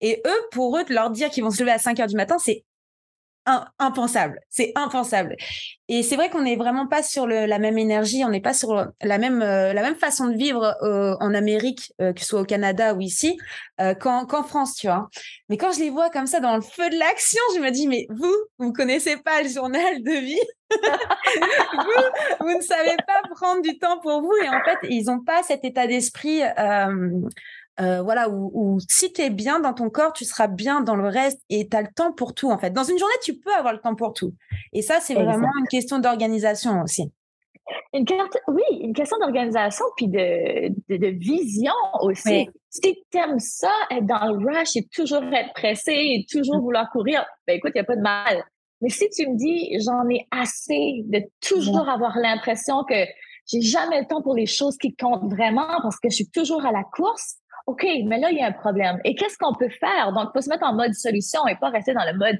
Et 0.00 0.22
eux, 0.26 0.46
pour 0.52 0.78
eux, 0.78 0.84
de 0.84 0.94
leur 0.94 1.10
dire 1.10 1.30
qu'ils 1.30 1.42
vont 1.42 1.50
se 1.50 1.60
lever 1.60 1.72
à 1.72 1.78
5 1.78 1.98
heures 1.98 2.06
du 2.06 2.16
matin, 2.16 2.36
c'est 2.38 2.64
impensable. 3.78 4.40
C'est 4.50 4.72
impensable. 4.74 5.36
Et 5.88 6.02
c'est 6.02 6.16
vrai 6.16 6.28
qu'on 6.28 6.42
n'est 6.42 6.56
vraiment 6.56 6.86
pas 6.86 7.02
sur 7.02 7.26
la 7.26 7.58
même 7.58 7.78
énergie, 7.78 8.22
on 8.24 8.28
n'est 8.28 8.42
pas 8.42 8.52
sur 8.52 8.86
la 9.00 9.18
même 9.18 9.40
euh, 9.40 9.72
la 9.72 9.82
même 9.82 9.94
façon 9.96 10.26
de 10.26 10.36
vivre 10.36 10.76
euh, 10.82 11.16
en 11.20 11.32
Amérique, 11.32 11.92
euh, 12.00 12.12
que 12.12 12.20
ce 12.20 12.26
soit 12.26 12.40
au 12.42 12.44
Canada 12.44 12.94
ou 12.94 13.00
ici, 13.00 13.38
qu'en 14.00 14.42
France, 14.42 14.74
tu 14.74 14.88
vois. 14.88 15.08
Mais 15.48 15.56
quand 15.56 15.72
je 15.72 15.80
les 15.80 15.90
vois 15.90 16.10
comme 16.10 16.26
ça 16.26 16.40
dans 16.40 16.56
le 16.56 16.62
feu 16.62 16.90
de 16.90 16.98
l'action, 16.98 17.40
je 17.54 17.60
me 17.60 17.70
dis 17.70 17.86
mais 17.86 18.06
vous, 18.10 18.34
vous 18.58 18.72
connaissez 18.72 19.16
pas 19.16 19.42
le 19.42 19.48
journal 19.48 20.02
de 20.02 20.20
vie? 20.20 20.40
vous, 20.70 22.46
vous 22.46 22.56
ne 22.56 22.60
savez 22.60 22.96
pas 23.06 23.22
prendre 23.34 23.62
du 23.62 23.78
temps 23.78 23.98
pour 24.00 24.20
vous 24.20 24.34
et 24.44 24.48
en 24.48 24.60
fait, 24.64 24.88
ils 24.90 25.06
n'ont 25.06 25.20
pas 25.20 25.42
cet 25.42 25.64
état 25.64 25.86
d'esprit 25.86 26.42
euh, 27.80 28.02
voilà, 28.02 28.28
où, 28.28 28.78
si 28.88 29.12
tu 29.12 29.22
es 29.22 29.30
bien 29.30 29.60
dans 29.60 29.72
ton 29.72 29.88
corps, 29.88 30.12
tu 30.12 30.24
seras 30.24 30.48
bien 30.48 30.80
dans 30.80 30.96
le 30.96 31.08
reste 31.08 31.40
et 31.48 31.68
tu 31.68 31.76
as 31.76 31.82
le 31.82 31.88
temps 31.94 32.12
pour 32.12 32.34
tout, 32.34 32.50
en 32.50 32.58
fait. 32.58 32.70
Dans 32.70 32.84
une 32.84 32.98
journée, 32.98 33.14
tu 33.22 33.38
peux 33.38 33.52
avoir 33.54 33.72
le 33.72 33.80
temps 33.80 33.94
pour 33.94 34.12
tout. 34.12 34.34
Et 34.72 34.82
ça, 34.82 34.98
c'est 35.00 35.14
vraiment 35.14 35.50
une 35.60 35.68
question 35.68 35.98
d'organisation 35.98 36.82
aussi. 36.82 37.12
Une 37.92 38.04
carte, 38.04 38.36
oui, 38.48 38.62
une 38.80 38.94
question 38.94 39.18
d'organisation 39.18 39.84
puis 39.96 40.08
de, 40.08 40.68
de, 40.88 41.06
vision 41.18 41.72
aussi. 42.00 42.48
Si 42.70 42.96
tu 43.10 43.18
aimes 43.18 43.38
ça, 43.38 43.72
être 43.90 44.06
dans 44.06 44.32
le 44.32 44.46
rush 44.46 44.76
et 44.76 44.86
toujours 44.86 45.22
être 45.32 45.52
pressé 45.54 45.92
et 45.92 46.26
toujours 46.30 46.60
vouloir 46.60 46.90
courir, 46.90 47.24
ben 47.46 47.56
écoute, 47.56 47.72
il 47.74 47.78
n'y 47.78 47.82
a 47.82 47.84
pas 47.84 47.96
de 47.96 48.02
mal. 48.02 48.44
Mais 48.80 48.88
si 48.88 49.08
tu 49.10 49.28
me 49.28 49.36
dis, 49.36 49.78
j'en 49.84 50.08
ai 50.08 50.26
assez 50.30 51.02
de 51.04 51.22
toujours 51.40 51.88
avoir 51.88 52.16
l'impression 52.16 52.84
que 52.84 52.94
j'ai 53.50 53.60
jamais 53.60 54.00
le 54.00 54.06
temps 54.06 54.22
pour 54.22 54.34
les 54.34 54.46
choses 54.46 54.76
qui 54.76 54.94
comptent 54.94 55.30
vraiment 55.32 55.80
parce 55.82 55.98
que 55.98 56.10
je 56.10 56.16
suis 56.16 56.30
toujours 56.30 56.64
à 56.64 56.72
la 56.72 56.84
course, 56.84 57.38
OK, 57.68 57.86
mais 58.06 58.18
là, 58.18 58.30
il 58.30 58.38
y 58.38 58.40
a 58.40 58.46
un 58.46 58.52
problème. 58.52 58.98
Et 59.04 59.14
qu'est-ce 59.14 59.36
qu'on 59.36 59.52
peut 59.52 59.68
faire? 59.68 60.10
Donc, 60.14 60.30
il 60.30 60.38
faut 60.38 60.40
se 60.40 60.48
mettre 60.48 60.64
en 60.64 60.72
mode 60.72 60.94
solution 60.94 61.46
et 61.46 61.54
pas 61.56 61.68
rester 61.68 61.92
dans 61.92 62.06
le 62.10 62.16
mode 62.16 62.38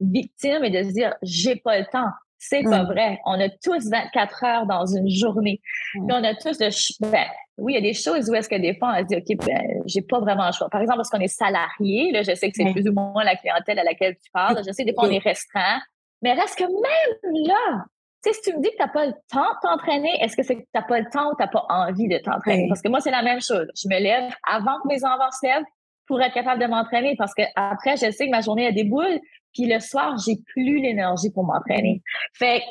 victime 0.00 0.64
et 0.64 0.70
de 0.70 0.82
se 0.82 0.92
dire, 0.92 1.14
j'ai 1.22 1.54
pas 1.54 1.78
le 1.78 1.84
temps. 1.86 2.10
C'est 2.38 2.64
pas 2.64 2.82
vrai. 2.82 3.20
On 3.24 3.40
a 3.40 3.48
tous 3.48 3.88
24 3.88 4.44
heures 4.44 4.66
dans 4.66 4.84
une 4.84 5.08
journée. 5.08 5.60
on 5.96 6.24
a 6.24 6.34
tous 6.34 6.58
de, 6.58 6.68
ben, 7.08 7.24
oui, 7.56 7.74
il 7.74 7.76
y 7.76 7.78
a 7.78 7.82
des 7.82 7.94
choses 7.94 8.28
où 8.28 8.34
est-ce 8.34 8.48
que 8.48 8.56
des 8.56 8.76
fois, 8.76 8.96
on 8.96 8.98
se 8.98 9.04
dit, 9.04 9.16
OK, 9.16 9.46
ben, 9.46 9.62
j'ai 9.86 10.02
pas 10.02 10.18
vraiment 10.18 10.46
le 10.46 10.52
choix. 10.52 10.68
Par 10.68 10.80
exemple, 10.80 10.98
parce 10.98 11.08
qu'on 11.08 11.20
est 11.20 11.28
salarié, 11.28 12.10
là, 12.10 12.22
je 12.22 12.34
sais 12.34 12.50
que 12.50 12.56
c'est 12.56 12.72
plus 12.72 12.88
ou 12.88 12.92
moins 12.92 13.22
la 13.22 13.36
clientèle 13.36 13.78
à 13.78 13.84
laquelle 13.84 14.16
tu 14.16 14.28
parles. 14.32 14.60
Je 14.66 14.72
sais 14.72 14.82
que 14.82 14.88
des 14.88 14.94
fois, 14.94 15.06
on 15.06 15.12
est 15.12 15.18
restreint. 15.18 15.80
Mais 16.20 16.32
reste 16.32 16.58
que 16.58 16.64
même 16.64 17.46
là, 17.46 17.84
si 18.32 18.40
tu 18.42 18.56
me 18.56 18.62
dis 18.62 18.70
que 18.70 18.76
tu 18.76 18.82
n'as 18.82 18.88
pas 18.88 19.06
le 19.06 19.12
temps 19.30 19.40
de 19.42 19.68
t'entraîner, 19.68 20.10
est-ce 20.20 20.36
que 20.36 20.42
c'est 20.42 20.56
que 20.56 20.60
tu 20.60 20.68
n'as 20.74 20.82
pas 20.82 21.00
le 21.00 21.10
temps 21.10 21.30
ou 21.30 21.36
tu 21.36 21.42
n'as 21.42 21.48
pas 21.48 21.66
envie 21.68 22.08
de 22.08 22.18
t'entraîner? 22.18 22.66
Parce 22.68 22.80
que 22.80 22.88
moi, 22.88 23.00
c'est 23.00 23.10
la 23.10 23.22
même 23.22 23.40
chose. 23.40 23.66
Je 23.76 23.88
me 23.88 24.00
lève 24.00 24.32
avant 24.48 24.80
que 24.82 24.88
mes 24.88 25.04
enfants 25.04 25.30
se 25.30 25.46
lèvent 25.46 25.64
pour 26.06 26.20
être 26.20 26.34
capable 26.34 26.60
de 26.60 26.66
m'entraîner 26.66 27.14
parce 27.16 27.34
que 27.34 27.42
après, 27.56 27.96
je 27.96 28.10
sais 28.10 28.26
que 28.26 28.30
ma 28.30 28.40
journée 28.40 28.66
a 28.66 28.72
des 28.72 28.84
boules, 28.84 29.20
puis 29.52 29.66
le 29.66 29.80
soir, 29.80 30.16
j'ai 30.24 30.36
plus 30.52 30.78
l'énergie 30.80 31.30
pour 31.30 31.44
m'entraîner. 31.44 32.02
Fait 32.34 32.60
que 32.60 32.64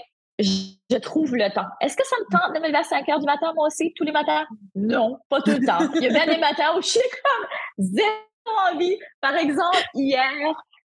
je 0.44 0.98
trouve 0.98 1.36
le 1.36 1.52
temps. 1.54 1.68
Est-ce 1.82 1.96
que 1.96 2.06
ça 2.06 2.16
me 2.20 2.38
tente 2.38 2.56
de 2.56 2.60
me 2.60 2.68
lever 2.68 2.80
à 2.80 2.84
5 2.84 3.08
heures 3.10 3.20
du 3.20 3.26
matin, 3.26 3.54
moi 3.56 3.68
aussi, 3.68 3.94
tous 3.96 4.04
les 4.04 4.12
matins? 4.12 4.46
Non, 4.76 5.18
pas 5.30 5.42
tout 5.42 5.52
le 5.52 5.66
temps. 5.66 5.80
Il 5.96 6.04
y 6.04 6.08
a 6.08 6.10
bien 6.10 6.26
des 6.26 6.40
matins 6.40 6.76
où 6.78 6.82
je 6.82 6.88
suis 6.88 7.00
comme 7.00 7.48
zéro 7.78 8.08
envie. 8.72 8.98
Par 9.22 9.36
exemple, 9.36 9.78
hier, 9.94 10.24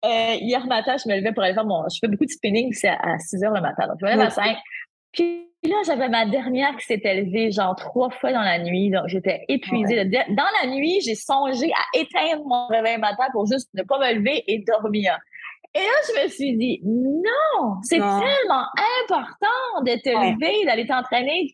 euh, 0.06 0.34
hier 0.40 0.64
matin, 0.66 0.96
je 1.02 1.08
me 1.08 1.16
levais 1.16 1.32
pour 1.32 1.42
aller 1.42 1.54
faire 1.54 1.64
mon. 1.64 1.82
Je 1.92 1.98
fais 2.00 2.08
beaucoup 2.08 2.24
de 2.24 2.30
spinning, 2.30 2.72
c'est 2.72 2.88
à, 2.88 3.18
6 3.18 3.44
heures 3.44 3.52
le 3.52 3.60
matin. 3.60 3.86
Donc, 3.88 3.96
je 4.00 4.06
me 4.06 4.10
lève 4.10 4.20
à 4.20 4.30
5. 4.30 4.56
Puis 5.12 5.48
là, 5.64 5.76
j'avais 5.84 6.08
ma 6.08 6.26
dernière 6.26 6.76
qui 6.76 6.86
s'était 6.86 7.22
levée 7.22 7.50
genre 7.50 7.74
trois 7.76 8.10
fois 8.10 8.32
dans 8.32 8.42
la 8.42 8.58
nuit. 8.58 8.90
Donc, 8.90 9.08
j'étais 9.08 9.44
épuisée. 9.48 10.04
Dans 10.04 10.48
la 10.62 10.68
nuit, 10.68 11.00
j'ai 11.02 11.14
songé 11.14 11.72
à 11.72 11.98
éteindre 11.98 12.44
mon 12.46 12.66
réveil 12.68 12.98
matin 12.98 13.24
pour 13.32 13.46
juste 13.46 13.68
ne 13.74 13.82
pas 13.82 13.98
me 13.98 14.14
lever 14.14 14.44
et 14.46 14.64
dormir. 14.66 15.18
Et 15.74 15.80
là, 15.80 15.92
je 16.08 16.24
me 16.24 16.28
suis 16.28 16.56
dit, 16.56 16.80
non, 16.84 17.76
c'est 17.82 17.98
tellement 17.98 18.64
important 19.02 19.82
de 19.84 20.00
te 20.02 20.08
lever, 20.08 20.64
d'aller 20.64 20.86
t'entraîner. 20.86 21.52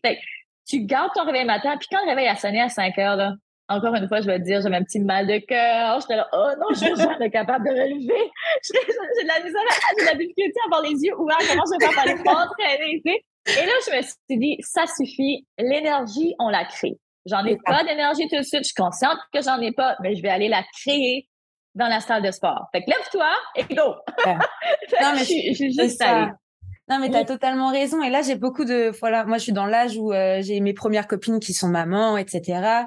tu 0.65 0.85
gardes 0.85 1.11
ton 1.13 1.25
réveil 1.25 1.45
matin, 1.45 1.75
puis 1.77 1.87
quand 1.91 2.03
le 2.05 2.09
réveil 2.09 2.27
a 2.27 2.35
sonné 2.35 2.61
à 2.61 2.69
5 2.69 2.97
heures, 2.99 3.15
là, 3.17 3.33
encore 3.69 3.95
une 3.95 4.07
fois, 4.07 4.21
je 4.21 4.27
vais 4.27 4.39
te 4.39 4.43
dire, 4.43 4.61
j'ai 4.61 4.73
un 4.73 4.83
petit 4.83 4.99
mal 4.99 5.25
de 5.27 5.37
cœur. 5.39 5.99
J'étais 6.01 6.15
là, 6.15 6.27
oh 6.33 6.49
non, 6.59 6.67
je 6.71 6.75
suis 6.75 6.95
jamais 6.95 7.29
capable 7.29 7.65
de 7.65 7.71
relever. 7.71 8.31
J'ai 8.63 9.23
de 9.23 9.27
la 9.27 9.43
misère, 9.43 9.61
j'ai 9.97 10.03
de 10.03 10.09
la 10.09 10.15
difficulté 10.15 10.59
à 10.63 10.65
avoir 10.67 10.81
les 10.81 10.95
yeux 11.01 11.15
ouverts. 11.17 11.37
Comment 11.39 11.63
je 11.65 11.77
vais 11.77 11.85
faire 11.85 11.93
pour 11.93 12.03
aller 12.03 12.15
m'entraîner, 12.15 13.01
Et 13.05 13.65
là, 13.65 13.73
je 13.85 13.97
me 13.97 14.01
suis 14.01 14.37
dit, 14.37 14.57
ça 14.61 14.83
suffit. 14.85 15.45
L'énergie, 15.57 16.35
on 16.39 16.49
la 16.49 16.65
crée. 16.65 16.97
J'en 17.25 17.45
ai 17.45 17.57
pas 17.63 17.83
d'énergie 17.83 18.27
tout 18.27 18.37
de 18.37 18.43
suite. 18.43 18.63
Je 18.63 18.67
suis 18.67 18.75
consciente 18.75 19.17
que 19.33 19.41
j'en 19.41 19.59
ai 19.61 19.71
pas, 19.71 19.95
mais 20.01 20.15
je 20.15 20.21
vais 20.21 20.29
aller 20.29 20.49
la 20.49 20.63
créer 20.81 21.29
dans 21.75 21.87
la 21.87 21.99
salle 21.99 22.21
de 22.21 22.31
sport. 22.31 22.67
Fait 22.71 22.83
que 22.83 22.89
lève-toi 22.89 23.31
et 23.55 23.63
go! 23.73 23.95
non, 24.25 25.13
mais 25.13 25.19
je, 25.19 25.53
suis 25.53 25.73
juste 25.73 26.01
allée. 26.01 26.31
Non, 26.89 26.99
mais 26.99 27.09
tu 27.09 27.15
as 27.15 27.23
totalement 27.23 27.71
raison. 27.71 28.03
Et 28.03 28.09
là, 28.09 28.21
j'ai 28.21 28.35
beaucoup 28.35 28.65
de. 28.65 28.91
Voilà, 28.99 29.23
moi, 29.23 29.37
je 29.37 29.43
suis 29.43 29.53
dans 29.53 29.65
l'âge 29.65 29.95
où 29.97 30.11
euh, 30.11 30.41
j'ai 30.41 30.59
mes 30.59 30.73
premières 30.73 31.07
copines 31.07 31.39
qui 31.39 31.53
sont 31.53 31.69
mamans, 31.69 32.17
etc. 32.17 32.85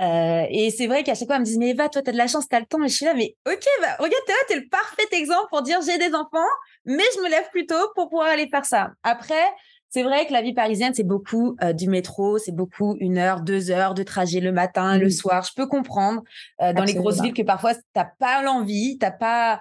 Euh, 0.00 0.42
et 0.50 0.70
c'est 0.70 0.88
vrai 0.88 1.04
qu'à 1.04 1.14
chaque 1.14 1.28
fois, 1.28 1.36
elles 1.36 1.42
me 1.42 1.46
disent 1.46 1.58
Mais 1.58 1.70
Eva, 1.70 1.88
toi, 1.88 2.02
tu 2.02 2.10
as 2.10 2.12
de 2.12 2.18
la 2.18 2.26
chance, 2.26 2.48
tu 2.48 2.56
as 2.56 2.60
le 2.60 2.66
temps. 2.66 2.82
Et 2.82 2.88
je 2.88 2.96
suis 2.96 3.04
là, 3.04 3.14
mais 3.14 3.36
OK, 3.46 3.64
bah, 3.80 3.96
regarde, 4.00 4.24
tu 4.48 4.54
es 4.54 4.60
le 4.60 4.68
parfait 4.68 5.06
exemple 5.12 5.46
pour 5.50 5.62
dire 5.62 5.78
J'ai 5.86 5.96
des 5.96 6.12
enfants, 6.14 6.48
mais 6.86 7.04
je 7.14 7.20
me 7.20 7.30
lève 7.30 7.48
plus 7.52 7.66
tôt 7.66 7.92
pour 7.94 8.08
pouvoir 8.08 8.28
aller 8.28 8.48
faire 8.48 8.64
ça. 8.64 8.90
Après, 9.04 9.44
c'est 9.88 10.02
vrai 10.02 10.26
que 10.26 10.32
la 10.32 10.42
vie 10.42 10.52
parisienne, 10.52 10.92
c'est 10.94 11.04
beaucoup 11.04 11.56
euh, 11.62 11.72
du 11.72 11.88
métro, 11.88 12.38
c'est 12.38 12.54
beaucoup 12.54 12.96
une 12.98 13.18
heure, 13.18 13.40
deux 13.40 13.70
heures 13.70 13.94
de 13.94 14.02
trajet 14.02 14.40
le 14.40 14.52
matin, 14.52 14.98
le 14.98 15.10
soir. 15.10 15.44
Je 15.44 15.54
peux 15.54 15.66
comprendre 15.66 16.22
euh, 16.60 16.72
dans 16.72 16.84
les 16.84 16.94
grosses 16.94 17.20
villes 17.20 17.32
que 17.32 17.42
parfois 17.42 17.72
t'as 17.94 18.04
pas 18.04 18.42
l'envie, 18.42 18.98
t'as 18.98 19.12
pas, 19.12 19.60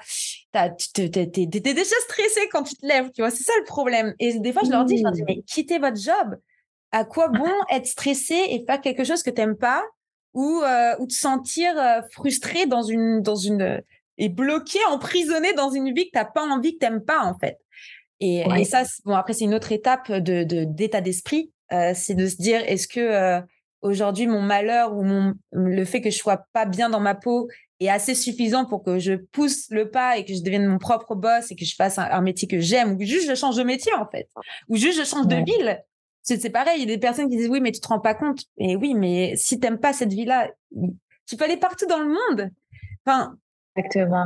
t'es, 0.51 0.70
déjà 0.70 1.96
stressé 2.08 2.50
quand 2.51 2.63
tu 2.63 2.75
te 2.75 2.86
lèves, 2.86 3.12
tu 3.12 3.22
vois. 3.22 3.29
C'est 3.29 3.44
ça 3.44 3.53
le 3.60 3.65
problème. 3.65 4.13
Et 4.20 4.39
des 4.39 4.51
fois, 4.51 4.63
je 4.65 4.72
leur 4.72 4.84
dis, 4.86 4.98
je 4.98 5.03
leur 5.03 5.12
dis, 5.12 5.24
mais 5.24 5.41
quittez 5.44 5.77
votre 5.77 5.98
job. 5.98 6.38
À 6.91 7.05
quoi 7.05 7.27
bon 7.27 7.51
être 7.72 7.88
stressé 7.88 8.36
et 8.50 8.63
faire 8.65 8.82
quelque 8.82 9.03
chose 9.03 9.22
que 9.22 9.29
t'aimes 9.29 9.58
pas 9.58 9.84
ou 10.34 10.62
euh, 10.63 10.96
ou 11.00 11.08
te 11.08 11.13
sentir 11.13 11.75
frustré 12.12 12.65
dans 12.65 12.84
une 12.84 13.22
dans 13.22 13.36
une 13.36 13.82
et 14.17 14.29
bloqué, 14.29 14.79
emprisonné 14.89 15.53
dans 15.53 15.70
une 15.70 15.94
vie 15.94 16.05
que 16.05 16.12
t'as 16.13 16.25
pas 16.25 16.44
envie, 16.44 16.74
que 16.74 16.79
t'aimes 16.79 17.03
pas 17.03 17.22
en 17.22 17.38
fait? 17.38 17.58
Et, 18.25 18.65
ça, 18.65 18.84
bon, 19.05 19.15
après, 19.15 19.34
c'est 19.34 19.46
une 19.46 19.53
autre 19.53 19.72
étape 19.72 20.12
de, 20.12 20.44
d'état 20.63 21.01
d'esprit. 21.01 21.51
Euh, 21.72 21.94
c'est 21.96 22.15
de 22.15 22.27
se 22.27 22.38
dire, 22.38 22.62
est-ce 22.65 22.88
que 22.88 23.00
euh, 23.00 23.41
aujourd'hui, 23.82 24.27
mon 24.27 24.41
malheur 24.41 24.96
ou 24.96 25.03
mon, 25.03 25.34
le 25.51 25.86
fait 25.86 26.01
que 26.01 26.10
je 26.10 26.17
sois 26.17 26.46
pas 26.53 26.65
bien 26.65 26.89
dans 26.89 27.00
ma 27.00 27.15
peau 27.15 27.48
est 27.79 27.89
assez 27.89 28.15
suffisant 28.15 28.65
pour 28.65 28.84
que 28.84 29.00
je 29.00 29.13
pousse 29.13 29.70
le 29.70 29.89
pas 29.89 30.17
et 30.17 30.25
que 30.25 30.34
je 30.34 30.41
devienne 30.41 30.65
mon 30.65 30.77
propre 30.77 31.15
boss 31.15 31.51
et 31.51 31.55
que 31.55 31.65
je 31.65 31.75
fasse 31.75 31.98
un, 31.98 32.22
métier 32.22 32.48
que 32.48 32.60
j'aime 32.60 32.94
ou 32.94 33.01
juste 33.01 33.27
je 33.27 33.36
change 33.36 33.58
de 33.58 33.63
métier, 33.63 33.91
en 33.94 34.08
fait? 34.08 34.29
Ou 34.70 34.77
juste 34.77 35.00
je 35.00 35.05
change 35.05 35.27
de 35.27 35.38
ville? 35.38 35.84
C'est, 36.22 36.41
c'est 36.41 36.50
pareil, 36.50 36.82
il 36.82 36.89
y 36.89 36.91
a 36.91 36.96
des 36.96 37.00
personnes 37.00 37.29
qui 37.29 37.38
disent, 37.38 37.50
oui, 37.50 37.62
mais 37.62 37.72
tu 37.72 37.79
te 37.79 37.88
rends 37.88 38.00
pas 38.00 38.15
compte. 38.15 38.44
Et 38.58 38.75
oui, 38.75 38.94
mais 38.96 39.36
si 39.36 39.60
t'aimes 39.60 39.79
pas 39.79 39.94
cette 39.94 40.13
vie-là, 40.13 40.50
tu 41.27 41.36
peux 41.36 41.44
aller 41.44 41.58
partout 41.58 41.86
dans 41.86 42.00
le 42.00 42.08
monde. 42.08 42.50
Enfin, 43.05 43.38
Exactement 43.75 44.25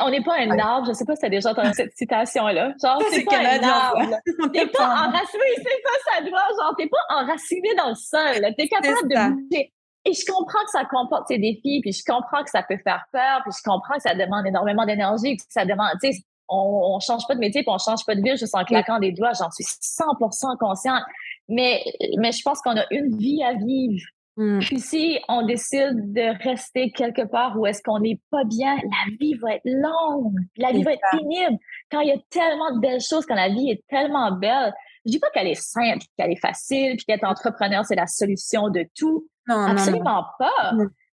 on 0.00 0.10
n'est 0.10 0.22
pas 0.22 0.38
un 0.38 0.58
arbre, 0.58 0.86
je 0.88 0.92
sais 0.92 1.04
pas 1.04 1.14
si 1.14 1.20
tu 1.20 1.26
as 1.26 1.30
déjà 1.30 1.50
entendu 1.50 1.70
cette 1.74 1.96
citation-là. 1.96 2.74
Genre, 2.82 3.02
c'est 3.10 3.24
pas 3.24 3.38
un 3.38 3.62
arbre. 3.62 4.16
T'es 4.52 4.66
pas 4.66 5.06
enraciné, 5.06 5.44
c'est 5.56 5.82
pas 5.82 6.12
ça 6.12 6.22
doit, 6.22 6.48
genre, 6.58 6.74
t'es 6.76 6.88
pas 6.88 7.22
enraciné 7.22 7.74
dans 7.76 7.88
le 7.90 7.94
sol. 7.94 8.54
T'es 8.56 8.68
capable 8.68 9.08
de 9.08 9.34
bouger. 9.34 9.72
Et 10.04 10.12
je 10.12 10.24
comprends 10.24 10.62
que 10.64 10.70
ça 10.70 10.84
comporte 10.84 11.26
ses 11.26 11.38
défis, 11.38 11.80
puis 11.82 11.92
je 11.92 12.04
comprends 12.04 12.44
que 12.44 12.50
ça 12.50 12.62
peut 12.62 12.78
faire 12.84 13.04
peur, 13.12 13.42
puis 13.42 13.52
je 13.56 13.62
comprends 13.68 13.94
que 13.94 14.02
ça 14.02 14.14
demande 14.14 14.46
énormément 14.46 14.86
d'énergie, 14.86 15.36
que 15.36 15.42
ça 15.48 15.64
demande, 15.64 15.88
tu 16.00 16.12
sais, 16.12 16.18
on, 16.48 16.94
on 16.94 17.00
change 17.00 17.26
pas 17.26 17.34
de 17.34 17.40
métier, 17.40 17.62
puis 17.62 17.72
on 17.72 17.78
change 17.78 18.04
pas 18.06 18.14
de 18.14 18.22
vie 18.22 18.36
juste 18.36 18.54
en 18.54 18.64
claquant 18.64 19.00
des 19.00 19.10
doigts, 19.10 19.32
j'en 19.32 19.50
suis 19.50 19.64
100% 19.64 20.58
consciente. 20.58 21.02
Mais, 21.48 21.82
mais 22.18 22.30
je 22.30 22.42
pense 22.42 22.60
qu'on 22.60 22.76
a 22.76 22.84
une 22.90 23.16
vie 23.16 23.42
à 23.42 23.54
vivre. 23.54 24.04
Mmh. 24.36 24.58
Puis 24.60 24.80
si 24.80 25.18
on 25.28 25.46
décide 25.46 26.12
de 26.12 26.42
rester 26.42 26.90
quelque 26.90 27.22
part 27.22 27.58
où 27.58 27.66
est-ce 27.66 27.82
qu'on 27.82 28.00
n'est 28.00 28.20
pas 28.30 28.44
bien, 28.44 28.76
la 28.76 29.16
vie 29.18 29.34
va 29.34 29.54
être 29.54 29.64
longue, 29.64 30.36
la 30.58 30.72
vie 30.72 30.82
va 30.82 30.92
être 30.92 31.08
pénible. 31.10 31.56
Quand 31.90 32.00
il 32.00 32.08
y 32.08 32.12
a 32.12 32.18
tellement 32.28 32.74
de 32.74 32.80
belles 32.80 33.00
choses, 33.00 33.24
quand 33.24 33.34
la 33.34 33.48
vie 33.48 33.70
est 33.70 33.82
tellement 33.88 34.32
belle, 34.32 34.74
je 35.06 35.12
dis 35.12 35.18
pas 35.18 35.30
qu'elle 35.30 35.46
est 35.46 35.60
simple, 35.60 36.04
qu'elle 36.18 36.32
est 36.32 36.40
facile, 36.40 36.96
puis 36.96 37.06
qu'être 37.06 37.24
entrepreneur 37.24 37.84
c'est 37.86 37.94
la 37.94 38.06
solution 38.06 38.68
de 38.68 38.86
tout. 38.94 39.26
Non, 39.48 39.56
Absolument 39.56 40.24
pas. 40.38 40.72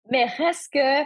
Mais 0.09 0.25
reste 0.25 0.73
que, 0.73 1.03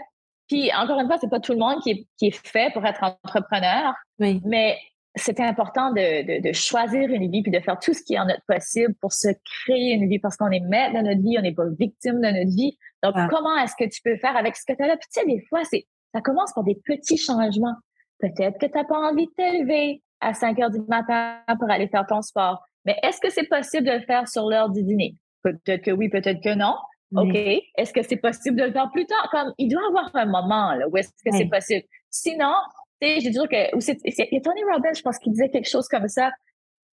puis 0.47 0.71
encore 0.73 0.99
une 0.99 1.07
fois, 1.07 1.17
c'est 1.19 1.29
pas 1.29 1.39
tout 1.39 1.51
le 1.51 1.59
monde 1.59 1.81
qui 1.83 1.91
est, 1.91 2.07
qui 2.17 2.27
est 2.27 2.47
fait 2.47 2.73
pour 2.73 2.83
être 2.85 3.03
entrepreneur. 3.03 3.93
Oui. 4.19 4.41
Mais 4.43 4.77
c'est 5.17 5.39
important 5.39 5.91
de, 5.91 6.41
de, 6.41 6.53
choisir 6.53 7.09
une 7.09 7.29
vie 7.31 7.41
puis 7.41 7.51
de 7.51 7.59
faire 7.59 7.79
tout 7.79 7.93
ce 7.93 8.01
qui 8.03 8.13
est 8.13 8.19
en 8.19 8.25
notre 8.25 8.43
possible 8.47 8.93
pour 9.01 9.13
se 9.13 9.29
créer 9.43 9.93
une 9.93 10.09
vie 10.09 10.19
parce 10.19 10.37
qu'on 10.37 10.51
est 10.51 10.59
maître 10.59 10.97
de 10.97 11.01
notre 11.01 11.21
vie, 11.21 11.37
on 11.37 11.41
n'est 11.41 11.53
pas 11.53 11.65
victime 11.79 12.21
de 12.21 12.27
notre 12.27 12.55
vie. 12.55 12.77
Donc, 13.03 13.15
comment 13.29 13.57
est-ce 13.57 13.75
que 13.77 13.89
tu 13.89 14.01
peux 14.01 14.17
faire 14.17 14.35
avec 14.35 14.55
ce 14.55 14.63
que 14.65 14.73
tu 14.75 14.83
as 14.83 14.87
là? 14.87 14.97
Puis, 14.97 15.07
tu 15.13 15.19
sais, 15.19 15.25
des 15.25 15.43
fois, 15.49 15.61
c'est, 15.63 15.85
ça 16.13 16.21
commence 16.21 16.53
par 16.53 16.63
des 16.63 16.75
petits 16.75 17.17
changements. 17.17 17.75
Peut-être 18.19 18.57
que 18.57 18.65
tu 18.65 18.71
n'as 18.77 18.83
pas 18.83 18.97
envie 18.97 19.25
de 19.25 19.31
t'élever 19.31 20.01
à 20.21 20.33
5 20.33 20.59
heures 20.59 20.71
du 20.71 20.81
matin 20.87 21.39
pour 21.59 21.69
aller 21.69 21.87
faire 21.87 22.05
ton 22.07 22.21
sport. 22.21 22.63
Mais 22.85 22.97
est-ce 23.03 23.19
que 23.19 23.29
c'est 23.29 23.47
possible 23.47 23.85
de 23.85 23.91
le 23.91 24.01
faire 24.01 24.27
sur 24.27 24.49
l'heure 24.49 24.69
du 24.69 24.83
dîner? 24.83 25.15
Peut-être 25.43 25.83
que 25.83 25.91
oui, 25.91 26.09
peut-être 26.09 26.41
que 26.41 26.55
non. 26.55 26.75
OK. 27.15 27.35
Est-ce 27.77 27.93
que 27.93 28.01
c'est 28.01 28.17
possible 28.17 28.57
de 28.57 28.65
le 28.65 28.71
faire 28.71 28.89
plus 28.91 29.05
tard? 29.05 29.29
Comme, 29.31 29.53
il 29.57 29.69
doit 29.69 29.81
y 29.81 29.87
avoir 29.87 30.09
un 30.13 30.25
moment, 30.25 30.73
là, 30.73 30.87
où 30.89 30.97
est-ce 30.97 31.09
que 31.09 31.31
c'est 31.31 31.45
possible? 31.45 31.85
Sinon, 32.09 32.53
sais, 33.01 33.19
j'ai 33.19 33.31
toujours 33.31 33.47
que, 33.47 33.79
c'est, 33.79 33.97
il 34.05 34.27
y 34.31 34.37
a 34.37 34.41
Tony 34.41 34.63
Robbins, 34.71 34.93
je 34.95 35.01
pense, 35.01 35.17
qui 35.19 35.29
disait 35.29 35.49
quelque 35.49 35.69
chose 35.69 35.87
comme 35.87 36.07
ça. 36.07 36.31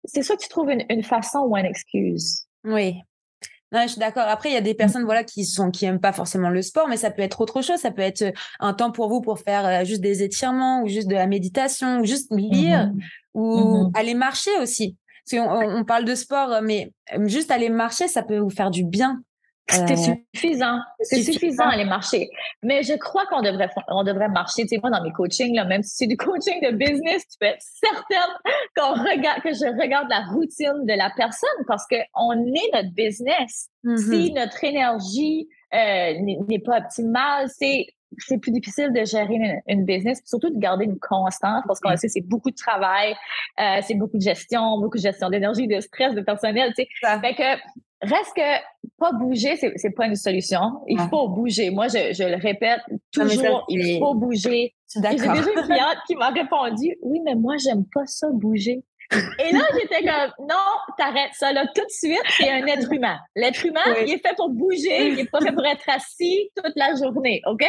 C'est 0.06 0.24
soit 0.24 0.38
tu 0.38 0.48
trouves 0.48 0.70
une, 0.70 1.04
façon 1.04 1.40
ou 1.40 1.58
une 1.58 1.66
excuse. 1.66 2.46
Oui. 2.64 2.96
Non, 3.72 3.84
je 3.84 3.90
suis 3.90 4.00
d'accord. 4.00 4.24
Après, 4.28 4.50
il 4.50 4.54
y 4.54 4.58
a 4.58 4.62
des 4.62 4.74
personnes, 4.74 5.04
voilà, 5.04 5.24
qui 5.24 5.46
sont, 5.46 5.70
qui 5.70 5.86
aiment 5.86 6.00
pas 6.00 6.14
forcément 6.14 6.50
le 6.50 6.62
sport, 6.62 6.88
mais 6.88 6.98
ça 6.98 7.12
peut 7.12 7.22
être 7.22 7.40
autre 7.42 7.62
chose. 7.62 7.80
Ça 7.80 7.92
peut 7.92 8.02
être 8.02 8.34
un 8.60 8.74
temps 8.74 8.92
pour 8.92 9.10
vous 9.10 9.22
pour 9.22 9.40
faire 9.40 9.66
euh, 9.66 9.86
juste 9.86 10.02
des 10.02 10.24
étirements 10.24 10.82
ou 10.82 10.88
juste 10.88 11.08
de 11.08 11.16
la 11.16 11.28
méditation 11.28 12.00
ou 12.00 12.06
juste 12.06 12.34
lire 12.34 12.88
mm-hmm. 12.88 13.02
ou 13.36 13.60
mm-hmm. 13.60 14.00
aller 14.00 14.14
marcher 14.16 14.58
aussi. 14.62 14.98
Parce 15.30 15.46
qu'on 15.46 15.78
on 15.78 15.86
parle 15.86 16.06
de 16.06 16.16
sport, 16.16 16.62
mais 16.64 16.92
euh, 17.14 17.28
juste 17.28 17.52
aller 17.52 17.70
marcher, 17.70 18.08
ça 18.08 18.24
peut 18.24 18.40
vous 18.40 18.50
faire 18.50 18.72
du 18.72 18.84
bien. 18.84 19.22
C'est 19.70 19.92
euh, 19.92 20.16
suffisant. 20.34 20.80
C'est 21.02 21.22
suffisant 21.22 21.66
à 21.66 21.74
aller 21.74 21.86
marcher. 21.86 22.30
Mais 22.64 22.82
je 22.82 22.94
crois 22.94 23.26
qu'on 23.28 23.42
devrait, 23.42 23.70
on 23.88 24.04
devrait 24.04 24.30
marcher. 24.30 24.64
Tu 24.64 24.70
sais, 24.70 24.80
moi, 24.82 24.90
dans 24.90 25.04
mes 25.04 25.12
coachings, 25.12 25.56
là, 25.56 25.66
même 25.66 25.84
si 25.84 25.96
c'est 25.96 26.08
du 26.08 26.18
coaching 26.18 26.60
de 26.62 26.72
business, 26.72 27.24
tu 27.28 27.38
peux 27.40 27.48
être 27.48 27.62
certaine 27.62 28.34
qu'on 28.76 28.94
regarde, 28.94 29.42
que 29.42 29.54
je 29.54 29.80
regarde 29.80 30.10
la 30.10 30.26
routine 30.34 30.86
de 30.86 30.94
la 30.94 31.12
personne 31.16 31.50
parce 31.68 31.86
qu'on 31.88 32.46
est 32.46 32.74
notre 32.74 32.94
business. 32.94 33.70
Si 33.84 33.88
mm-hmm. 33.88 34.36
notre 34.36 34.64
énergie 34.64 35.48
euh, 35.74 36.14
n'est 36.48 36.60
pas 36.60 36.80
optimale, 36.80 37.48
c'est 37.50 37.86
c'est 38.18 38.40
plus 38.40 38.52
difficile 38.52 38.92
de 38.92 39.06
gérer 39.06 39.36
une, 39.36 39.62
une, 39.68 39.86
business, 39.86 40.20
surtout 40.26 40.50
de 40.50 40.60
garder 40.60 40.86
une 40.86 40.98
constance 40.98 41.64
parce 41.68 41.80
qu'on 41.80 41.96
sait 41.96 42.08
c'est 42.08 42.26
beaucoup 42.26 42.50
de 42.50 42.56
travail, 42.56 43.16
euh, 43.60 43.82
c'est 43.84 43.94
beaucoup 43.94 44.18
de 44.18 44.24
gestion, 44.24 44.80
beaucoup 44.80 44.98
de 44.98 45.04
gestion 45.04 45.30
d'énergie, 45.30 45.68
de 45.68 45.80
stress, 45.80 46.16
de 46.16 46.22
personnel, 46.22 46.74
tu 46.76 46.86
sais. 46.86 47.20
Fait 47.22 47.36
que 47.36 47.62
reste 48.02 48.34
que 48.36 48.42
pas 48.98 49.12
bouger, 49.14 49.56
c'est, 49.58 49.74
c'est 49.76 49.92
pas 49.92 50.06
une 50.06 50.16
solution. 50.16 50.60
Il 50.88 51.00
faut 51.10 51.30
bouger. 51.30 51.70
Moi, 51.70 51.88
je, 51.88 52.14
je 52.14 52.24
le 52.24 52.36
répète 52.36 52.82
toujours, 53.12 53.66
il 53.70 54.00
faut 54.00 54.14
bouger. 54.14 54.74
J'ai 54.94 55.02
déjà 55.02 55.26
une 55.26 55.62
cliente 55.64 55.98
qui 56.08 56.16
m'a 56.16 56.30
répondu, 56.30 56.98
oui, 57.02 57.20
mais 57.24 57.36
moi, 57.36 57.56
j'aime 57.58 57.86
pas 57.94 58.06
ça 58.06 58.28
bouger. 58.32 58.84
Et 59.12 59.52
là, 59.52 59.62
j'étais 59.74 60.06
comme, 60.06 60.48
non, 60.48 60.56
t'arrêtes 60.98 61.34
ça 61.34 61.52
là 61.52 61.66
tout 61.74 61.82
de 61.82 61.90
suite, 61.90 62.22
c'est 62.30 62.50
un 62.50 62.66
être 62.68 62.92
humain. 62.94 63.18
L'être 63.36 63.66
humain, 63.66 63.82
il 64.06 64.14
est 64.14 64.20
fait 64.20 64.36
pour 64.36 64.50
bouger, 64.50 65.10
il 65.10 65.20
est 65.20 65.32
pas 65.32 65.42
fait 65.42 65.52
pour 65.52 65.66
être 65.66 65.88
assis 65.90 66.52
toute 66.56 66.74
la 66.76 66.94
journée, 66.94 67.42
OK? 67.48 67.66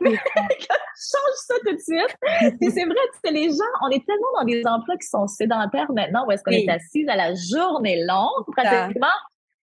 Mais 0.00 0.10
change 0.36 1.36
ça 1.46 1.54
tout 1.66 1.74
de 1.74 1.80
suite. 1.80 2.16
Et 2.60 2.70
c'est 2.70 2.84
vrai 2.84 2.94
que 3.24 3.30
les 3.32 3.48
gens, 3.48 3.74
on 3.82 3.88
est 3.88 4.06
tellement 4.06 4.38
dans 4.38 4.44
des 4.44 4.62
emplois 4.64 4.96
qui 4.96 5.08
sont 5.08 5.26
sédentaires 5.26 5.90
maintenant, 5.92 6.26
où 6.28 6.30
est-ce 6.30 6.44
qu'on 6.44 6.52
est 6.52 6.68
assis 6.68 7.04
à 7.08 7.16
la 7.16 7.34
journée 7.34 8.04
longue, 8.04 8.44
pratiquement, 8.56 9.08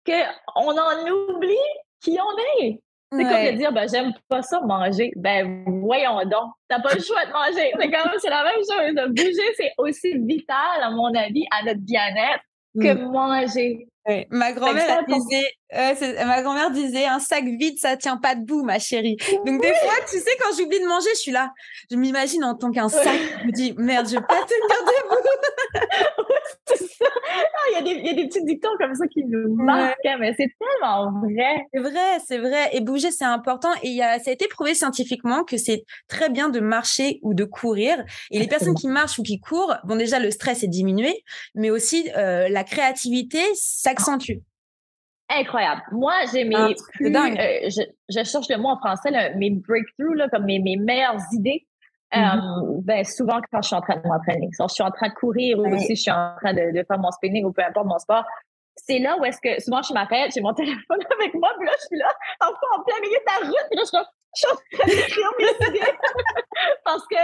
qu'on 0.05 0.77
en 0.77 1.09
oublie 1.09 1.55
qui 2.01 2.17
on 2.19 2.63
est. 2.63 2.79
C'est 3.11 3.23
comme 3.23 3.45
de 3.45 3.57
dire, 3.57 3.71
ben, 3.71 3.87
j'aime 3.89 4.13
pas 4.27 4.41
ça 4.41 4.59
manger. 4.61 5.11
Ben, 5.15 5.63
voyons 5.67 6.19
donc. 6.25 6.51
T'as 6.67 6.81
pas 6.81 6.93
le 6.93 7.01
choix 7.01 7.25
de 7.25 7.31
manger. 7.31 7.71
C'est 7.79 7.91
comme, 7.91 8.11
c'est 8.19 8.29
la 8.29 8.43
même 8.43 8.55
chose. 8.57 8.95
De 8.95 9.07
bouger, 9.09 9.53
c'est 9.55 9.71
aussi 9.77 10.17
vital, 10.19 10.81
à 10.81 10.89
mon 10.89 11.13
avis, 11.13 11.45
à 11.51 11.63
notre 11.63 11.81
bien-être 11.81 12.43
que 12.79 12.93
mm. 12.93 13.11
manger. 13.11 13.87
Ma 14.29 14.51
grand-mère 14.51 15.03
disait, 15.07 15.47
ma 16.25 16.41
grand-mère 16.43 16.69
disait, 16.69 17.05
un 17.05 17.19
sac 17.19 17.43
vide, 17.43 17.79
ça 17.79 17.97
tient 17.97 18.17
pas 18.17 18.35
debout, 18.35 18.63
ma 18.63 18.77
chérie. 18.77 19.17
Donc 19.45 19.61
des 19.61 19.73
fois, 19.73 19.95
tu 20.07 20.19
sais, 20.19 20.29
quand 20.39 20.55
j'oublie 20.55 20.79
de 20.79 20.85
manger, 20.85 21.09
je 21.13 21.19
suis 21.19 21.31
là. 21.31 21.51
Je 21.89 21.95
m'imagine 21.95 22.43
en 22.43 22.53
tant 22.55 22.71
qu'un 22.71 22.89
sac. 22.89 23.17
Je 23.41 23.47
me 23.47 23.51
dis, 23.51 23.73
merde, 23.77 24.07
je 24.07 24.15
vais 24.15 24.21
pas 24.21 24.43
tenir 24.43 24.79
debout. 24.85 25.15
Ah, 27.37 27.81
il, 27.81 28.05
y 28.05 28.09
a 28.09 28.13
des, 28.13 28.27
petits 28.27 28.43
dictons 28.45 28.69
comme 28.79 28.93
ça 28.93 29.07
qui 29.07 29.23
nous 29.25 29.55
marquent, 29.55 29.97
mais 30.19 30.33
c'est 30.37 30.49
tellement 30.59 31.11
vrai. 31.19 31.65
C'est 31.73 31.79
vrai, 31.79 32.19
c'est 32.25 32.37
vrai. 32.37 32.69
Et 32.73 32.81
bouger, 32.81 33.11
c'est 33.11 33.25
important. 33.25 33.69
Et 33.83 33.89
y 33.89 34.01
a, 34.01 34.19
ça 34.19 34.29
a 34.29 34.33
été 34.33 34.47
prouvé 34.47 34.73
scientifiquement 34.73 35.43
que 35.43 35.57
c'est 35.57 35.83
très 36.07 36.29
bien 36.29 36.49
de 36.49 36.59
marcher 36.59 37.19
ou 37.23 37.33
de 37.33 37.43
courir. 37.43 38.03
Et 38.31 38.39
les 38.39 38.47
personnes 38.47 38.75
qui 38.75 38.87
marchent 38.87 39.19
ou 39.19 39.23
qui 39.23 39.39
courent, 39.39 39.75
bon, 39.83 39.95
déjà, 39.95 40.19
le 40.19 40.31
stress 40.31 40.63
est 40.63 40.67
diminué, 40.67 41.23
mais 41.55 41.71
aussi 41.71 42.09
euh, 42.15 42.47
la 42.49 42.63
créativité 42.63 43.39
s'accentue. 43.53 44.39
Incroyable. 45.29 45.81
Moi, 45.91 46.13
j'ai 46.31 46.43
mes 46.45 46.55
ah, 46.55 46.69
plus, 46.93 47.15
euh, 47.15 47.69
je, 48.09 48.23
cherche 48.23 48.47
le 48.47 48.57
mot 48.57 48.69
en 48.69 48.77
français, 48.77 49.09
mes 49.35 49.49
breakthroughs, 49.49 50.13
là, 50.13 50.29
comme 50.29 50.45
mes, 50.45 50.59
mes 50.59 50.77
meilleures 50.77 51.19
idées. 51.33 51.65
Mm-hmm. 52.15 52.77
Euh, 52.77 52.81
ben, 52.83 53.03
souvent, 53.03 53.39
quand 53.51 53.61
je 53.61 53.67
suis 53.67 53.75
en 53.75 53.81
train 53.81 53.97
de 53.97 54.07
m'entraîner, 54.07 54.49
je 54.51 54.67
suis 54.67 54.83
en 54.83 54.91
train 54.91 55.09
de 55.09 55.13
courir 55.13 55.59
ou 55.59 55.77
si 55.79 55.95
je 55.95 56.01
suis 56.01 56.11
en 56.11 56.35
train 56.41 56.53
de, 56.53 56.71
de, 56.71 56.83
faire 56.83 56.97
mon 56.97 57.11
spinning 57.11 57.45
ou 57.45 57.51
peu 57.51 57.63
importe 57.63 57.87
mon 57.87 57.99
sport, 57.99 58.25
c'est 58.75 58.99
là 58.99 59.17
où 59.17 59.25
est-ce 59.25 59.39
que 59.41 59.61
souvent 59.61 59.81
je 59.81 59.93
m'arrête, 59.93 60.31
j'ai 60.33 60.41
mon 60.41 60.53
téléphone 60.55 60.99
avec 61.19 61.33
moi, 61.33 61.49
puis 61.57 61.65
là, 61.65 61.73
je 61.77 61.87
suis 61.87 61.97
là, 61.97 62.07
en 62.41 62.83
plein 62.83 62.99
milieu 63.01 63.17
de 63.17 63.25
la 63.25 63.47
route, 63.47 63.67
puis 63.69 63.77
là, 63.77 63.83
je, 63.83 64.37
suis 64.37 64.47
en 64.47 64.77
train 64.77 64.87
d'écrire 64.87 65.31
mes 65.39 65.67
idées. 65.67 65.93
Parce 66.83 67.05
que 67.07 67.15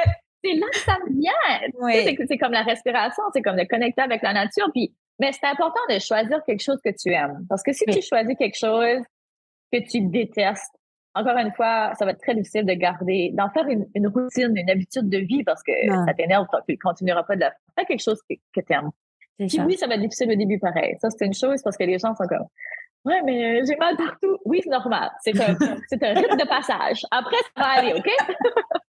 c'est 0.43 0.53
là 0.53 0.67
que 0.71 0.77
ça 0.77 0.97
me 1.05 1.19
vient. 1.19 2.15
C'est 2.27 2.37
comme 2.37 2.53
la 2.53 2.63
respiration, 2.63 3.23
c'est 3.33 3.41
comme 3.41 3.57
de 3.57 3.65
connecter 3.69 4.01
avec 4.01 4.21
la 4.21 4.33
nature. 4.33 4.69
Puis, 4.73 4.93
mais 5.19 5.31
c'est 5.33 5.45
important 5.45 5.81
de 5.89 5.99
choisir 5.99 6.41
quelque 6.45 6.63
chose 6.63 6.79
que 6.83 6.89
tu 6.89 7.13
aimes. 7.13 7.45
Parce 7.47 7.61
que 7.63 7.73
si 7.73 7.85
tu 7.85 8.01
choisis 8.01 8.35
quelque 8.37 8.57
chose 8.57 9.03
que 9.71 9.79
tu 9.87 10.01
détestes, 10.01 10.73
encore 11.13 11.37
une 11.37 11.51
fois, 11.53 11.93
ça 11.97 12.05
va 12.05 12.11
être 12.11 12.21
très 12.21 12.35
difficile 12.35 12.65
de 12.65 12.73
garder, 12.73 13.31
d'en 13.33 13.49
faire 13.49 13.65
une, 13.67 14.07
routine, 14.07 14.55
une 14.55 14.69
habitude 14.69 15.09
de 15.09 15.17
vie 15.17 15.43
parce 15.43 15.61
que 15.63 15.71
ça 16.05 16.13
t'énerve, 16.13 16.45
tu 16.67 16.73
ne 16.73 16.77
continueras 16.77 17.23
pas 17.23 17.35
de 17.35 17.41
la 17.41 17.53
faire 17.75 17.85
quelque 17.85 18.03
chose 18.03 18.19
que, 18.29 18.35
que 18.53 18.65
tu 18.65 18.73
aimes. 18.73 18.91
Puis 19.37 19.59
oui, 19.61 19.75
ça 19.75 19.87
va 19.87 19.95
être 19.95 20.01
difficile 20.01 20.31
au 20.31 20.35
début 20.35 20.59
pareil. 20.59 20.95
Ça, 21.01 21.09
c'est 21.09 21.25
une 21.25 21.33
chose 21.33 21.61
parce 21.63 21.75
que 21.75 21.83
les 21.83 21.97
gens 21.97 22.15
sont 22.15 22.27
comme 22.27 22.45
Ouais, 23.03 23.19
mais 23.25 23.65
j'ai 23.65 23.75
mal 23.77 23.97
partout. 23.97 24.37
Oui, 24.45 24.61
c'est 24.63 24.69
normal. 24.69 25.09
C'est 25.23 25.39
un, 25.41 25.57
c'est 25.89 26.03
un 26.03 26.13
rythme 26.13 26.37
de 26.37 26.47
passage. 26.47 27.01
Après, 27.09 27.37
ça 27.55 27.63
va 27.63 27.69
aller, 27.69 27.93
OK? 27.93 28.09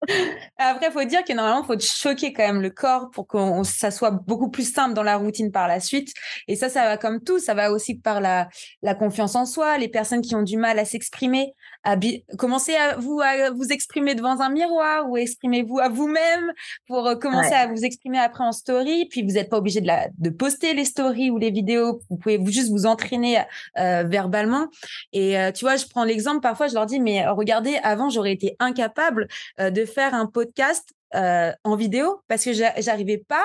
Après, 0.58 0.86
il 0.86 0.92
faut 0.92 1.02
dire 1.02 1.24
que 1.24 1.32
normalement, 1.32 1.62
il 1.62 1.66
faut 1.66 1.80
choquer 1.80 2.32
quand 2.32 2.46
même 2.46 2.62
le 2.62 2.70
corps 2.70 3.10
pour 3.10 3.26
que 3.26 3.38
ça 3.64 3.90
soit 3.90 4.12
beaucoup 4.12 4.48
plus 4.48 4.72
simple 4.72 4.94
dans 4.94 5.02
la 5.02 5.16
routine 5.16 5.50
par 5.50 5.66
la 5.66 5.80
suite. 5.80 6.12
Et 6.46 6.54
ça, 6.54 6.68
ça 6.68 6.84
va 6.84 6.96
comme 6.96 7.20
tout. 7.20 7.40
Ça 7.40 7.54
va 7.54 7.72
aussi 7.72 7.98
par 7.98 8.20
la, 8.20 8.48
la 8.82 8.94
confiance 8.94 9.34
en 9.34 9.44
soi, 9.44 9.76
les 9.78 9.88
personnes 9.88 10.20
qui 10.20 10.36
ont 10.36 10.42
du 10.42 10.56
mal 10.56 10.78
à 10.78 10.84
s'exprimer. 10.84 11.54
À 11.88 11.96
commencez 12.36 12.74
à 12.74 12.96
vous, 12.96 13.20
à 13.20 13.50
vous 13.50 13.68
exprimer 13.70 14.16
devant 14.16 14.40
un 14.40 14.50
miroir 14.50 15.08
ou 15.08 15.16
exprimez-vous 15.16 15.78
à 15.78 15.88
vous-même 15.88 16.52
pour 16.88 17.06
euh, 17.06 17.14
commencer 17.14 17.54
à 17.54 17.68
vous 17.68 17.84
exprimer 17.84 18.18
après 18.18 18.42
en 18.42 18.50
story. 18.50 19.06
Puis, 19.08 19.22
vous 19.22 19.34
n'êtes 19.34 19.48
pas 19.48 19.58
obligé 19.58 19.80
de, 19.80 19.86
la, 19.86 20.08
de 20.18 20.30
poster 20.30 20.74
les 20.74 20.84
stories 20.84 21.30
ou 21.30 21.38
les 21.38 21.52
vidéos. 21.52 22.00
Vous 22.10 22.16
pouvez 22.16 22.38
vous, 22.38 22.50
juste 22.50 22.70
vous 22.70 22.86
entraîner 22.86 23.38
euh, 23.78 24.02
verbalement. 24.04 24.66
Et 25.12 25.38
euh, 25.38 25.52
tu 25.52 25.64
vois, 25.64 25.76
je 25.76 25.86
prends 25.86 26.02
l'exemple, 26.02 26.40
parfois, 26.40 26.66
je 26.66 26.74
leur 26.74 26.86
dis, 26.86 26.98
mais 26.98 27.24
regardez, 27.28 27.78
avant, 27.84 28.10
j'aurais 28.10 28.32
été 28.32 28.56
incapable 28.58 29.28
de 29.58 29.84
faire 29.84 30.12
un 30.12 30.26
podcast 30.26 30.92
euh, 31.14 31.52
en 31.62 31.76
vidéo 31.76 32.20
parce 32.26 32.44
que 32.44 32.52
j'arrivais 32.52 33.22
pas 33.28 33.44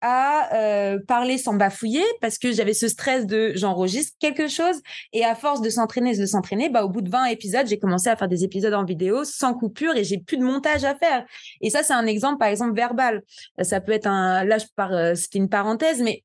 à 0.00 0.54
euh, 0.54 0.98
parler 1.06 1.36
sans 1.36 1.52
bafouiller 1.52 2.04
parce 2.22 2.38
que 2.38 2.50
j'avais 2.50 2.72
ce 2.72 2.88
stress 2.88 3.26
de 3.26 3.52
j'enregistre 3.54 4.16
quelque 4.18 4.48
chose 4.48 4.80
et 5.12 5.22
à 5.22 5.34
force 5.34 5.60
de 5.60 5.68
s'entraîner 5.68 6.16
de 6.16 6.24
s'entraîner 6.24 6.70
bah 6.70 6.82
au 6.82 6.88
bout 6.88 7.02
de 7.02 7.10
20 7.10 7.26
épisodes 7.26 7.66
j'ai 7.66 7.78
commencé 7.78 8.08
à 8.08 8.16
faire 8.16 8.28
des 8.28 8.42
épisodes 8.42 8.72
en 8.72 8.84
vidéo 8.84 9.24
sans 9.24 9.52
coupure 9.52 9.94
et 9.96 10.04
j'ai 10.04 10.16
plus 10.16 10.38
de 10.38 10.44
montage 10.44 10.84
à 10.84 10.94
faire 10.94 11.26
et 11.60 11.68
ça 11.68 11.82
c'est 11.82 11.92
un 11.92 12.06
exemple 12.06 12.38
par 12.38 12.48
exemple 12.48 12.74
verbal 12.74 13.22
ça 13.60 13.82
peut 13.82 13.92
être 13.92 14.06
un 14.06 14.42
là 14.44 14.56
je 14.56 14.64
pars 14.74 14.92
euh, 14.92 15.14
c'était 15.14 15.38
une 15.38 15.50
parenthèse 15.50 16.00
mais 16.00 16.24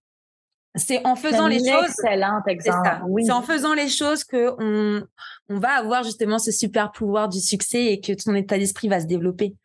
c'est 0.75 1.05
en 1.05 1.15
faisant 1.15 1.47
les 1.47 1.57
choses. 1.57 1.93
Exemple. 2.47 2.89
C'est 3.25 3.31
en 3.31 3.41
faisant 3.41 3.73
les 3.73 3.89
choses 3.89 4.23
que 4.23 4.51
on, 4.59 5.03
on 5.49 5.59
va 5.59 5.71
avoir 5.71 6.03
justement 6.03 6.37
ce 6.37 6.51
super 6.51 6.91
pouvoir 6.91 7.27
du 7.27 7.39
succès 7.39 7.85
et 7.85 7.99
que 7.99 8.13
ton 8.13 8.35
état 8.35 8.57
d'esprit 8.57 8.87
va 8.87 8.99
se 8.99 9.07
développer. 9.07 9.55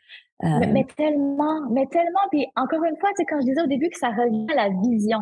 Euh, 0.43 0.49
mais, 0.73 0.85
tellement, 0.97 1.61
mais 1.71 1.87
tellement. 1.87 2.21
Puis 2.31 2.47
encore 2.57 2.85
une 2.85 2.97
fois, 2.99 3.11
c'est 3.17 3.25
quand 3.25 3.41
je 3.41 3.47
disais 3.47 3.63
au 3.63 3.67
début 3.67 3.89
que 3.89 3.99
ça 3.99 4.09
revient 4.09 4.47
à 4.51 4.55
la 4.55 4.69
vision. 4.69 5.21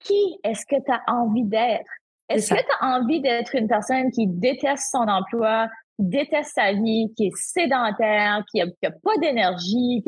Qui 0.00 0.38
est-ce 0.42 0.66
que 0.66 0.82
tu 0.82 0.90
as 0.90 1.02
envie 1.06 1.44
d'être? 1.44 1.90
Est-ce 2.28 2.54
que 2.54 2.60
tu 2.60 2.76
as 2.80 2.98
envie 2.98 3.20
d'être 3.20 3.54
une 3.54 3.68
personne 3.68 4.10
qui 4.10 4.26
déteste 4.26 4.90
son 4.90 5.06
emploi, 5.06 5.68
qui 5.98 6.06
déteste 6.06 6.52
sa 6.54 6.72
vie, 6.72 7.12
qui 7.16 7.26
est 7.26 7.36
sédentaire, 7.36 8.42
qui 8.50 8.62
a, 8.62 8.66
pas 8.90 9.16
d'énergie, 9.20 10.02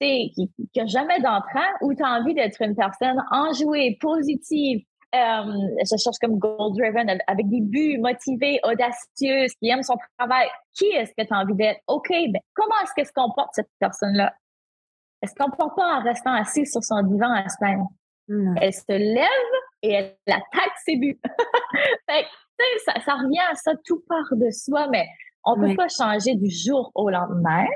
qui, 0.00 0.32
qui, 0.34 0.50
qui 0.72 0.80
a 0.80 0.86
jamais 0.86 1.20
d'entrain, 1.20 1.66
ou 1.80 1.94
tu 1.94 2.02
as 2.02 2.20
envie 2.20 2.34
d'être 2.34 2.60
une 2.60 2.76
personne 2.76 3.22
enjouée, 3.30 3.96
positive, 4.00 4.84
je 5.14 5.96
cherche 5.96 6.16
comme 6.20 6.38
goal 6.38 6.72
driven 6.72 7.08
avec 7.26 7.48
des 7.48 7.60
buts 7.60 7.98
motivés, 7.98 8.58
audacieux, 8.64 9.46
qui 9.60 9.68
aime 9.68 9.82
son 9.82 9.96
travail. 10.18 10.48
Qui 10.74 10.86
est-ce 10.86 11.12
que 11.16 11.26
tu 11.26 11.32
as 11.32 11.38
envie 11.38 11.54
d'être? 11.54 11.80
OK, 11.86 12.08
mais 12.10 12.40
comment 12.54 12.74
est-ce 12.82 12.92
qu'elle 12.94 13.06
se 13.06 13.12
comporte 13.12 13.50
cette 13.52 13.70
personne-là? 13.78 14.34
Elle 15.20 15.28
se 15.28 15.34
comporte 15.34 15.76
pas 15.76 15.98
en 15.98 16.02
restant 16.02 16.34
assise 16.34 16.70
sur 16.70 16.82
son 16.82 17.02
divan 17.02 17.32
à 17.32 17.48
se 17.48 17.56
Elle 18.60 18.72
se 18.72 18.92
lève 18.92 19.54
et 19.82 19.92
elle 19.92 20.16
attaque 20.26 20.76
ses 20.84 20.96
buts. 20.96 21.20
fait, 22.08 22.26
ça, 22.84 22.92
ça 23.04 23.14
revient 23.14 23.42
à 23.50 23.54
ça 23.54 23.72
tout 23.84 24.02
part 24.08 24.32
de 24.32 24.50
soi, 24.50 24.88
mais 24.88 25.06
on 25.44 25.58
peut 25.58 25.74
pas 25.74 25.88
changer 25.88 26.34
du 26.34 26.50
jour 26.50 26.90
au 26.94 27.10
lendemain. 27.10 27.66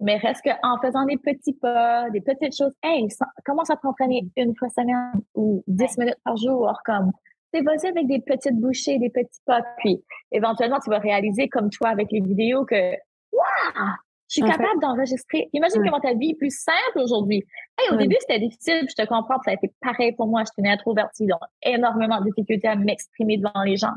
Mais 0.00 0.16
reste 0.16 0.42
qu'en 0.42 0.78
faisant 0.82 1.04
des 1.04 1.16
petits 1.16 1.54
pas, 1.54 2.10
des 2.10 2.20
petites 2.20 2.56
choses, 2.56 2.72
hey, 2.82 3.06
commence 3.44 3.70
à 3.70 3.76
t'entraîner 3.76 4.28
une 4.36 4.54
fois 4.56 4.68
semaine 4.68 5.20
ou 5.34 5.62
dix 5.66 5.96
minutes 5.98 6.18
par 6.24 6.36
jour, 6.36 6.72
comme, 6.84 7.12
c'est 7.52 7.62
vas 7.62 7.72
avec 7.72 8.06
des 8.08 8.20
petites 8.20 8.56
bouchées, 8.56 8.98
des 8.98 9.10
petits 9.10 9.40
pas, 9.46 9.62
puis 9.78 10.02
éventuellement, 10.32 10.78
tu 10.82 10.90
vas 10.90 10.98
réaliser, 10.98 11.48
comme 11.48 11.70
toi 11.70 11.90
avec 11.90 12.10
les 12.10 12.20
vidéos, 12.20 12.64
que, 12.64 12.92
waouh, 13.32 13.94
je 14.28 14.40
suis 14.40 14.42
capable 14.42 14.80
d'enregistrer. 14.80 15.48
Imagine 15.52 15.82
comment 15.84 16.00
ta 16.00 16.14
vie 16.14 16.30
est 16.30 16.38
plus 16.38 16.50
simple 16.50 16.98
aujourd'hui. 16.98 17.44
Hey, 17.78 17.94
au 17.94 17.96
début, 17.96 18.16
c'était 18.20 18.40
difficile, 18.40 18.86
je 18.88 19.00
te 19.00 19.06
comprends, 19.06 19.36
ça 19.44 19.52
a 19.52 19.54
été 19.54 19.72
pareil 19.80 20.12
pour 20.12 20.26
moi. 20.26 20.40
Je 20.40 20.46
suis 20.46 20.54
une 20.58 20.66
introvertie, 20.66 21.26
donc 21.26 21.38
énormément 21.62 22.20
de 22.20 22.24
difficultés 22.24 22.66
à 22.66 22.74
m'exprimer 22.74 23.36
devant 23.36 23.62
les 23.62 23.76
gens. 23.76 23.94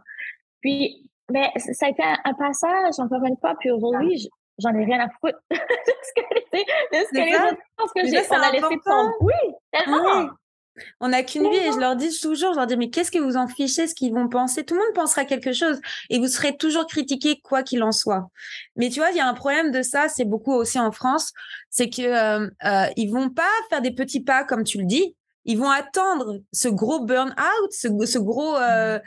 Puis, 0.62 1.10
mais 1.32 1.52
ça 1.58 1.88
a 1.88 1.90
été 1.90 2.04
un, 2.04 2.34
passage, 2.34 3.00
encore 3.00 3.24
une 3.26 3.38
fois, 3.38 3.56
puis 3.60 3.72
aujourd'hui, 3.72 4.30
j'en 4.60 4.74
ai 4.74 4.86
rien 4.86 5.00
à 5.00 5.10
foutre 5.10 5.40
de 5.52 5.56
ce 5.58 6.14
que, 6.16 6.22
de 6.22 7.06
ce 7.06 7.10
que 7.10 7.18
les 7.18 7.36
autres 7.36 7.62
pensent 7.78 7.92
que 7.94 8.06
j'ai. 8.06 8.22
On 8.30 8.42
a 8.42 8.52
laissé 8.52 8.78
prendre. 8.84 9.12
Oui, 9.22 9.34
tellement. 9.72 10.30
On 11.00 11.08
n'a 11.08 11.24
qu'une 11.24 11.50
vie 11.50 11.58
et 11.58 11.72
je 11.72 11.80
leur 11.80 11.96
dis 11.96 12.10
toujours, 12.20 12.54
je 12.54 12.58
leur 12.58 12.68
dis, 12.68 12.78
mais 12.78 12.90
qu'est-ce 12.90 13.12
que 13.12 13.18
vous 13.18 13.36
en 13.36 13.48
fichez, 13.48 13.88
ce 13.88 13.96
qu'ils 13.96 14.14
vont 14.14 14.28
penser? 14.28 14.64
Tout 14.64 14.76
le 14.76 14.82
monde 14.82 14.94
pensera 14.94 15.26
quelque 15.26 15.52
chose 15.52 15.80
et 16.10 16.20
vous 16.20 16.28
serez 16.28 16.56
toujours 16.56 16.86
critiqué 16.86 17.40
quoi 17.44 17.64
qu'il 17.64 17.82
en 17.84 17.92
soit. 17.92 18.30
Mais 18.76 18.90
tu 18.90 19.00
vois, 19.00 19.10
il 19.12 19.18
y 19.18 19.20
a 19.20 19.28
un 19.28 19.34
problème 19.34 19.72
de 19.72 19.82
ça, 19.82 20.08
c'est 20.08 20.26
beaucoup 20.26 20.54
aussi 20.54 20.80
en 20.80 20.92
France, 20.92 21.34
c'est 21.70 21.90
que 21.90 22.02
euh, 22.02 22.48
euh, 22.64 22.86
ils 22.96 23.10
vont 23.12 23.30
pas 23.30 23.50
faire 23.70 23.82
des 23.82 23.92
petits 23.92 24.24
pas 24.24 24.44
comme 24.44 24.64
tu 24.64 24.78
le 24.78 24.86
dis, 24.86 25.16
ils 25.46 25.58
vont 25.58 25.70
attendre 25.70 26.42
ce 26.52 26.68
gros 26.68 27.00
burn-out, 27.00 27.72
ce, 27.72 27.88
ce, 28.06 28.20
gros... 28.20 28.56
Euh, 28.58 29.00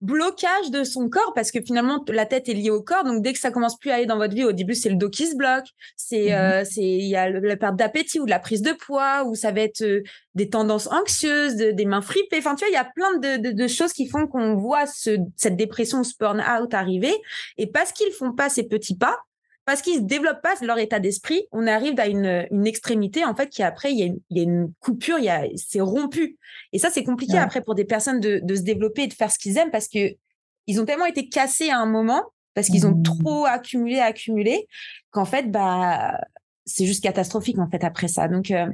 blocage 0.00 0.70
de 0.70 0.84
son 0.84 1.08
corps 1.08 1.32
parce 1.34 1.50
que 1.50 1.60
finalement 1.60 2.04
la 2.08 2.26
tête 2.26 2.48
est 2.48 2.54
liée 2.54 2.70
au 2.70 2.82
corps 2.82 3.04
donc 3.04 3.22
dès 3.22 3.32
que 3.32 3.38
ça 3.38 3.50
commence 3.50 3.78
plus 3.78 3.90
à 3.90 3.94
aller 3.94 4.06
dans 4.06 4.18
votre 4.18 4.34
vie 4.34 4.44
au 4.44 4.52
début 4.52 4.74
c'est 4.74 4.90
le 4.90 4.96
dos 4.96 5.08
qui 5.08 5.26
se 5.26 5.36
bloque 5.36 5.66
c'est 5.96 6.30
mmh 6.30 6.34
euh, 6.34 6.64
c'est 6.64 6.82
il 6.82 7.08
y 7.08 7.16
a 7.16 7.30
la 7.30 7.56
perte 7.56 7.76
d'appétit 7.76 8.20
ou 8.20 8.26
de 8.26 8.30
la 8.30 8.38
prise 8.38 8.60
de 8.60 8.72
poids 8.72 9.24
ou 9.24 9.34
ça 9.34 9.52
va 9.52 9.60
être 9.60 9.82
euh, 9.82 10.02
des 10.34 10.50
tendances 10.50 10.88
anxieuses 10.92 11.56
des 11.56 11.84
mains 11.86 12.02
fripées 12.02 12.38
enfin 12.38 12.54
tu 12.54 12.64
vois 12.64 12.68
il 12.68 12.74
y 12.74 12.76
a 12.76 12.84
plein 12.84 13.16
de, 13.18 13.52
de, 13.52 13.68
choses 13.68 13.92
qui 13.92 14.06
font 14.06 14.26
qu'on 14.26 14.54
voit 14.54 14.86
ce, 14.86 15.16
cette 15.36 15.56
dépression 15.56 16.04
ce 16.04 16.12
burn 16.18 16.40
out 16.40 16.74
arriver 16.74 17.14
et 17.56 17.66
parce 17.66 17.92
qu'ils 17.92 18.12
font 18.12 18.32
pas 18.32 18.48
ces 18.48 18.64
petits 18.64 18.96
pas 18.96 19.16
parce 19.66 19.82
qu'ils 19.82 20.02
ne 20.02 20.06
développent 20.06 20.42
pas 20.42 20.54
leur 20.62 20.78
état 20.78 21.00
d'esprit, 21.00 21.48
on 21.50 21.66
arrive 21.66 21.98
à 21.98 22.06
une, 22.06 22.46
une, 22.52 22.66
extrémité, 22.68 23.24
en 23.24 23.34
fait, 23.34 23.48
qui 23.48 23.64
après, 23.64 23.92
il 23.92 23.98
y 23.98 24.02
a 24.02 24.06
une, 24.06 24.20
il 24.30 24.36
y 24.38 24.40
a 24.40 24.44
une 24.44 24.72
coupure, 24.78 25.18
il 25.18 25.24
y 25.24 25.28
a, 25.28 25.44
c'est 25.56 25.80
rompu. 25.80 26.38
Et 26.72 26.78
ça, 26.78 26.88
c'est 26.88 27.02
compliqué 27.02 27.36
après 27.36 27.60
pour 27.60 27.74
des 27.74 27.84
personnes 27.84 28.20
de, 28.20 28.40
de, 28.42 28.54
se 28.54 28.62
développer 28.62 29.02
et 29.02 29.06
de 29.08 29.12
faire 29.12 29.30
ce 29.30 29.38
qu'ils 29.38 29.58
aiment 29.58 29.72
parce 29.72 29.88
que 29.88 30.14
ils 30.68 30.80
ont 30.80 30.84
tellement 30.84 31.04
été 31.04 31.28
cassés 31.28 31.70
à 31.70 31.78
un 31.78 31.86
moment, 31.86 32.22
parce 32.54 32.68
qu'ils 32.68 32.86
ont 32.86 32.94
mmh. 32.94 33.02
trop 33.02 33.44
accumulé, 33.44 33.98
accumulé, 33.98 34.68
qu'en 35.10 35.24
fait, 35.24 35.50
bah, 35.50 36.16
c'est 36.64 36.86
juste 36.86 37.02
catastrophique, 37.02 37.58
en 37.58 37.68
fait, 37.68 37.82
après 37.84 38.08
ça. 38.08 38.28
Donc, 38.28 38.50
euh, 38.50 38.66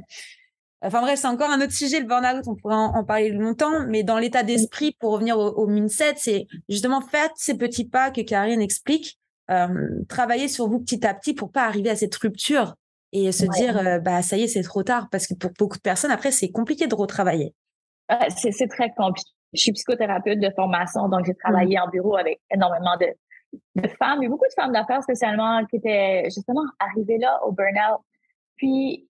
Enfin 0.85 0.99
bref, 0.99 1.17
c'est 1.17 1.27
encore 1.27 1.49
un 1.49 1.61
autre 1.61 1.71
sujet, 1.71 2.01
le 2.01 2.05
burn-out, 2.05 2.43
on 2.45 2.55
pourrait 2.55 2.75
en, 2.75 3.05
parler 3.05 3.29
longtemps, 3.29 3.87
mais 3.87 4.03
dans 4.03 4.19
l'état 4.19 4.43
d'esprit, 4.43 4.97
pour 4.99 5.13
revenir 5.13 5.39
au, 5.39 5.47
au 5.51 5.65
mindset, 5.65 6.15
c'est 6.17 6.45
justement 6.67 6.99
faire 6.99 7.29
ces 7.35 7.57
petits 7.57 7.87
pas 7.87 8.11
que 8.11 8.19
Karine 8.19 8.61
explique, 8.61 9.17
travailler 10.07 10.47
sur 10.47 10.67
vous 10.67 10.79
petit 10.79 11.05
à 11.05 11.13
petit 11.13 11.33
pour 11.33 11.51
pas 11.51 11.65
arriver 11.65 11.89
à 11.89 11.95
cette 11.95 12.15
rupture 12.15 12.75
et 13.11 13.31
se 13.31 13.45
dire 13.45 13.77
euh, 13.77 13.99
bah 13.99 14.21
ça 14.21 14.37
y 14.37 14.43
est 14.43 14.47
c'est 14.47 14.63
trop 14.63 14.83
tard 14.83 15.07
parce 15.11 15.27
que 15.27 15.35
pour 15.35 15.51
beaucoup 15.57 15.77
de 15.77 15.81
personnes 15.81 16.11
après 16.11 16.31
c'est 16.31 16.49
compliqué 16.49 16.87
de 16.87 16.95
retravailler. 16.95 17.53
c'est 18.29 18.67
très 18.67 18.89
compliqué. 18.91 19.29
Je 19.53 19.61
suis 19.61 19.71
psychothérapeute 19.71 20.39
de 20.39 20.49
formation 20.55 21.07
donc 21.09 21.25
j'ai 21.25 21.35
travaillé 21.35 21.77
mmh. 21.77 21.81
en 21.81 21.89
bureau 21.89 22.17
avec 22.17 22.41
énormément 22.49 22.97
de, 22.99 23.07
de 23.75 23.87
femmes 23.87 24.23
et 24.23 24.27
beaucoup 24.27 24.47
de 24.47 24.53
femmes 24.61 24.73
d'affaires 24.73 25.03
spécialement 25.03 25.63
qui 25.65 25.75
étaient 25.75 26.23
justement 26.25 26.63
arrivées 26.79 27.19
là 27.19 27.39
au 27.45 27.51
burn-out. 27.51 28.01
Puis 28.55 29.07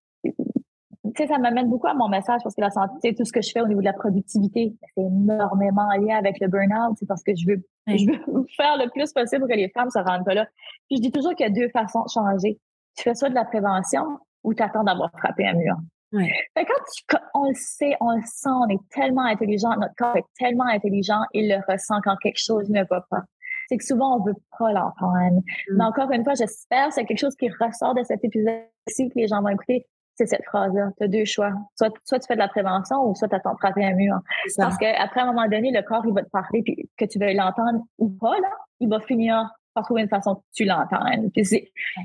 sais, 1.16 1.26
ça 1.26 1.38
m'amène 1.38 1.68
beaucoup 1.68 1.86
à 1.86 1.94
mon 1.94 2.08
message 2.08 2.40
parce 2.42 2.54
que 2.54 2.60
la 2.60 2.70
santé, 2.70 3.14
tout 3.14 3.24
ce 3.24 3.32
que 3.32 3.42
je 3.42 3.50
fais 3.50 3.60
au 3.60 3.66
niveau 3.66 3.80
de 3.80 3.86
la 3.86 3.92
productivité, 3.92 4.74
c'est 4.94 5.02
énormément 5.02 5.90
lié 5.98 6.12
avec 6.12 6.40
le 6.40 6.48
burn-out. 6.48 6.96
C'est 6.98 7.06
parce 7.06 7.22
que 7.22 7.34
je 7.34 7.46
veux, 7.46 7.62
je 7.86 8.06
veux 8.06 8.46
faire 8.56 8.76
le 8.78 8.90
plus 8.90 9.12
possible 9.12 9.40
pour 9.40 9.48
que 9.48 9.56
les 9.56 9.68
femmes 9.68 9.90
se 9.90 9.98
rendent 9.98 10.24
pas 10.24 10.34
là. 10.34 10.46
Puis 10.88 10.96
je 10.96 11.02
dis 11.02 11.12
toujours 11.12 11.34
qu'il 11.34 11.46
y 11.46 11.50
a 11.50 11.52
deux 11.52 11.68
façons 11.68 12.02
de 12.04 12.10
changer. 12.10 12.58
Tu 12.96 13.02
fais 13.02 13.14
soit 13.14 13.28
de 13.28 13.34
la 13.34 13.44
prévention 13.44 14.18
ou 14.44 14.54
tu 14.54 14.62
attends 14.62 14.84
d'avoir 14.84 15.10
frappé 15.10 15.46
un 15.46 15.54
mur. 15.54 15.76
Ouais. 16.12 16.32
Fait 16.56 16.64
quand 17.08 17.18
on 17.34 17.48
le 17.48 17.54
sait, 17.54 17.96
on 18.00 18.14
le 18.14 18.22
sent, 18.24 18.48
on 18.48 18.68
est 18.68 18.88
tellement 18.90 19.24
intelligent, 19.24 19.70
notre 19.76 19.94
corps 19.96 20.16
est 20.16 20.24
tellement 20.38 20.66
intelligent, 20.66 21.20
il 21.32 21.48
le 21.48 21.60
ressent 21.68 22.00
quand 22.04 22.14
quelque 22.22 22.38
chose 22.38 22.70
ne 22.70 22.84
va 22.88 23.04
pas. 23.10 23.22
C'est 23.68 23.78
que 23.78 23.84
souvent, 23.84 24.18
on 24.18 24.22
veut 24.22 24.36
pas 24.58 24.72
l'entendre. 24.72 25.40
Mm. 25.70 25.76
Mais 25.76 25.84
encore 25.84 26.12
une 26.12 26.22
fois, 26.22 26.34
j'espère 26.34 26.92
c'est 26.92 27.04
quelque 27.04 27.18
chose 27.18 27.34
qui 27.34 27.48
ressort 27.48 27.94
de 27.94 28.04
cet 28.04 28.24
épisode-ci 28.24 29.08
que 29.08 29.18
les 29.18 29.26
gens 29.26 29.42
vont 29.42 29.48
écouter 29.48 29.86
c'est 30.16 30.26
cette 30.26 30.44
phrase-là. 30.44 30.90
Tu 30.96 31.04
as 31.04 31.08
deux 31.08 31.24
choix. 31.24 31.52
Soit, 31.76 31.92
soit 32.04 32.18
tu 32.18 32.26
fais 32.26 32.34
de 32.34 32.40
la 32.40 32.48
prévention 32.48 33.08
ou 33.08 33.14
soit 33.14 33.28
tu 33.28 33.34
attends 33.34 33.56
frapper 33.56 33.84
un 33.84 33.94
mur. 33.94 34.18
Parce 34.56 34.76
qu'après, 34.78 35.20
à 35.20 35.24
un 35.24 35.32
moment 35.32 35.48
donné, 35.48 35.72
le 35.72 35.82
corps, 35.82 36.04
il 36.06 36.14
va 36.14 36.22
te 36.22 36.30
parler, 36.30 36.62
puis 36.62 36.88
que 36.96 37.04
tu 37.04 37.18
veux 37.18 37.32
l'entendre 37.32 37.80
ou 37.98 38.10
pas, 38.10 38.38
là, 38.38 38.50
il 38.80 38.88
va 38.88 39.00
finir 39.00 39.50
par 39.74 39.84
trouver 39.84 40.02
une 40.02 40.08
façon 40.08 40.36
que 40.36 40.40
tu 40.54 40.64
l'entendes. 40.64 41.30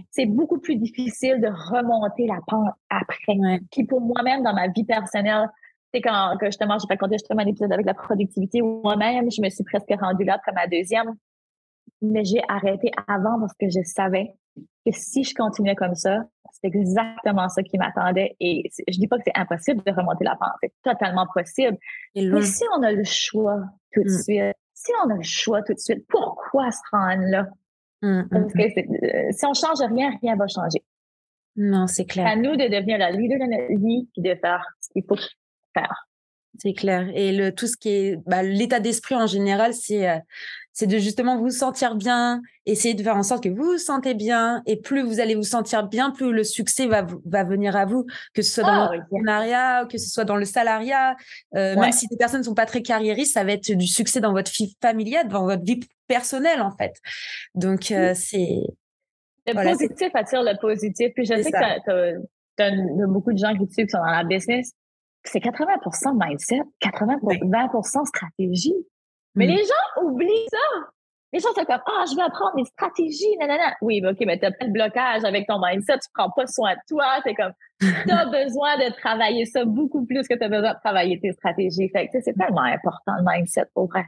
c'est 0.10 0.26
beaucoup 0.26 0.60
plus 0.60 0.76
difficile 0.76 1.40
de 1.40 1.48
remonter 1.48 2.26
la 2.26 2.40
pente 2.48 2.74
après. 2.90 3.38
Puis 3.72 3.84
pour 3.84 4.02
moi-même, 4.02 4.44
dans 4.44 4.54
ma 4.54 4.68
vie 4.68 4.84
personnelle, 4.84 5.48
c'est 5.94 6.02
quand 6.02 6.36
que 6.40 6.48
justement, 6.48 6.78
j'ai 6.80 6.88
raconté 6.90 7.16
justement 7.16 7.42
un 7.42 7.48
épisode 7.48 7.72
avec 7.72 7.86
la 7.86 7.94
productivité 7.94 8.62
où 8.62 8.82
moi-même, 8.84 9.30
je 9.32 9.42
me 9.42 9.50
suis 9.50 9.64
presque 9.64 9.94
rendue 10.00 10.24
là 10.24 10.36
après 10.36 10.52
ma 10.52 10.68
deuxième. 10.68 11.16
Mais 12.02 12.24
j'ai 12.24 12.42
arrêté 12.48 12.92
avant 13.08 13.40
parce 13.40 13.54
que 13.54 13.70
je 13.70 13.82
savais 13.84 14.34
que 14.86 14.92
si 14.92 15.24
je 15.24 15.34
continuais 15.34 15.76
comme 15.76 15.96
ça, 15.96 16.24
c'est 16.52 16.68
exactement 16.68 17.48
ça 17.50 17.64
qui 17.64 17.78
m'attendait. 17.78 18.36
Et 18.40 18.70
je 18.88 19.00
dis 19.00 19.08
pas 19.08 19.18
que 19.18 19.24
c'est 19.26 19.38
impossible 19.38 19.82
de 19.86 19.92
remonter 19.92 20.26
la 20.26 20.36
pente. 20.36 20.52
C'est 20.62 20.74
totalement 20.84 21.28
possible. 21.34 21.78
Mais 22.16 22.42
si 22.42 22.64
on 22.76 22.84
a 22.84 22.92
le 22.92 23.04
choix 23.04 23.62
tout 23.94 24.04
de 24.04 24.10
mm. 24.10 24.22
suite, 24.24 24.56
si 24.74 24.92
on 25.04 25.10
a 25.10 25.16
le 25.16 25.24
choix 25.24 25.62
tout 25.62 25.74
de 25.74 25.80
suite, 25.80 26.06
pourquoi 26.08 26.72
se 26.72 26.82
rendre 26.92 27.24
là? 27.30 27.48
Mm, 28.02 28.22
mm, 28.22 28.30
Parce 28.30 28.54
que 28.54 29.28
euh, 29.28 29.32
si 29.32 29.46
on 29.46 29.54
change 29.54 29.80
rien, 29.80 30.12
rien 30.22 30.36
va 30.36 30.48
changer. 30.48 30.84
Non, 31.56 31.88
c'est 31.88 32.06
clair. 32.06 32.28
À 32.28 32.36
nous 32.36 32.56
de 32.56 32.70
devenir 32.70 32.98
la 32.98 33.12
leader 33.12 33.40
de 33.40 33.52
notre 33.52 33.86
vie 33.86 34.08
et 34.16 34.22
de 34.22 34.36
faire 34.40 34.66
ce 34.80 34.90
qu'il 34.90 35.04
faut 35.08 35.18
faire. 35.74 36.08
C'est 36.58 36.74
clair. 36.74 37.10
Et 37.14 37.32
le, 37.32 37.54
tout 37.54 37.68
ce 37.68 37.78
qui 37.78 37.90
est 37.90 38.18
bah, 38.26 38.44
l'état 38.44 38.80
d'esprit 38.80 39.16
en 39.16 39.28
général, 39.28 39.74
c'est 39.74 40.10
euh, 40.10 40.18
c'est 40.80 40.88
de 40.88 40.98
justement 40.98 41.38
vous 41.38 41.50
sentir 41.50 41.96
bien, 41.96 42.42
essayer 42.66 42.94
de 42.94 43.04
faire 43.04 43.18
en 43.18 43.24
sorte 43.24 43.44
que 43.44 43.50
vous 43.50 43.74
vous 43.74 43.78
sentez 43.78 44.14
bien. 44.14 44.64
Et 44.66 44.80
plus 44.80 45.02
vous 45.02 45.20
allez 45.20 45.36
vous 45.36 45.44
sentir 45.44 45.86
bien, 45.90 46.10
plus 46.10 46.32
le 46.32 46.46
succès 46.46 46.88
va, 46.88 47.06
va 47.26 47.44
venir 47.44 47.76
à 47.76 47.84
vous, 47.84 48.06
que 48.34 48.42
ce 48.42 48.54
soit 48.54 48.64
dans 48.64 48.70
ah, 48.70 48.96
l'entrepreneuriat, 48.96 49.88
que 49.92 49.98
ce 49.98 50.10
soit 50.10 50.24
dans 50.24 50.38
le 50.38 50.46
salariat. 50.46 51.18
Euh, 51.58 51.76
même 51.76 51.92
si 51.92 52.08
des 52.08 52.16
personnes 52.16 52.40
ne 52.40 52.46
sont 52.46 52.56
pas 52.56 52.66
très 52.66 52.82
carriéristes, 52.82 53.34
ça 53.34 53.44
va 53.44 53.52
être 53.52 53.74
du 53.74 53.88
succès 53.88 54.22
dans 54.22 54.32
votre 54.32 54.54
vie 54.54 54.78
familiale, 54.82 55.28
dans 55.28 55.44
votre 55.44 55.66
vie 55.66 55.82
personnelle, 56.08 56.62
en 56.62 56.72
fait. 56.72 56.94
Donc, 57.56 57.92
euh, 57.92 58.14
c'est... 58.16 58.62
Le 59.48 59.54
positif 59.54 60.12
attire 60.14 60.44
le 60.44 60.58
positif. 60.62 61.12
Puis 61.14 61.26
je 61.26 61.42
sais 61.44 61.52
que 61.52 62.20
tu 62.58 62.64
as, 62.64 62.72
beaucoup 63.06 63.34
de 63.34 63.38
gens 63.38 63.54
qui, 63.54 63.68
qui 63.68 63.90
sont 63.90 63.98
dans 63.98 64.06
la 64.06 64.24
business 64.24 64.72
c'est 65.26 65.42
80 65.42 65.66
mindset, 66.16 66.62
80 66.80 67.18
20 67.22 68.06
stratégie. 68.06 68.74
Mais 69.36 69.46
mm. 69.46 69.50
les 69.50 69.64
gens 69.64 70.04
oublient 70.04 70.48
ça. 70.50 70.58
Les 71.32 71.40
gens 71.40 71.50
sont 71.56 71.64
comme, 71.64 71.82
ah, 71.86 72.06
je 72.10 72.16
vais 72.16 72.24
apprendre 72.24 72.56
des 72.56 72.66
stratégies, 72.66 73.38
nanana. 73.40 73.76
Oui, 73.82 74.02
mais 74.02 74.10
OK, 74.10 74.18
mais 74.26 74.40
t'as 74.40 74.52
pas 74.52 74.66
de 74.66 74.72
blocage 74.72 75.24
avec 75.24 75.48
ton 75.48 75.60
mindset, 75.64 76.00
tu 76.00 76.10
prends 76.14 76.32
pas 76.32 76.48
soin 76.48 76.74
de 76.74 76.80
toi, 76.88 77.06
c'est 77.24 77.36
comme, 77.36 77.54
t'as 77.80 78.26
besoin 78.46 78.78
de 78.78 78.92
travailler 79.00 79.46
ça 79.46 79.64
beaucoup 79.66 80.06
plus 80.06 80.28
que 80.28 80.34
t'as 80.34 80.50
besoin 80.50 80.74
de 80.74 80.80
travailler 80.84 81.20
tes 81.20 81.32
stratégies. 81.34 81.90
Fait 81.90 82.08
que, 82.08 82.20
c'est 82.22 82.34
tellement 82.34 82.64
important, 82.64 83.14
le 83.18 83.24
mindset, 83.26 83.66
pour 83.74 83.88
vrai. 83.88 84.06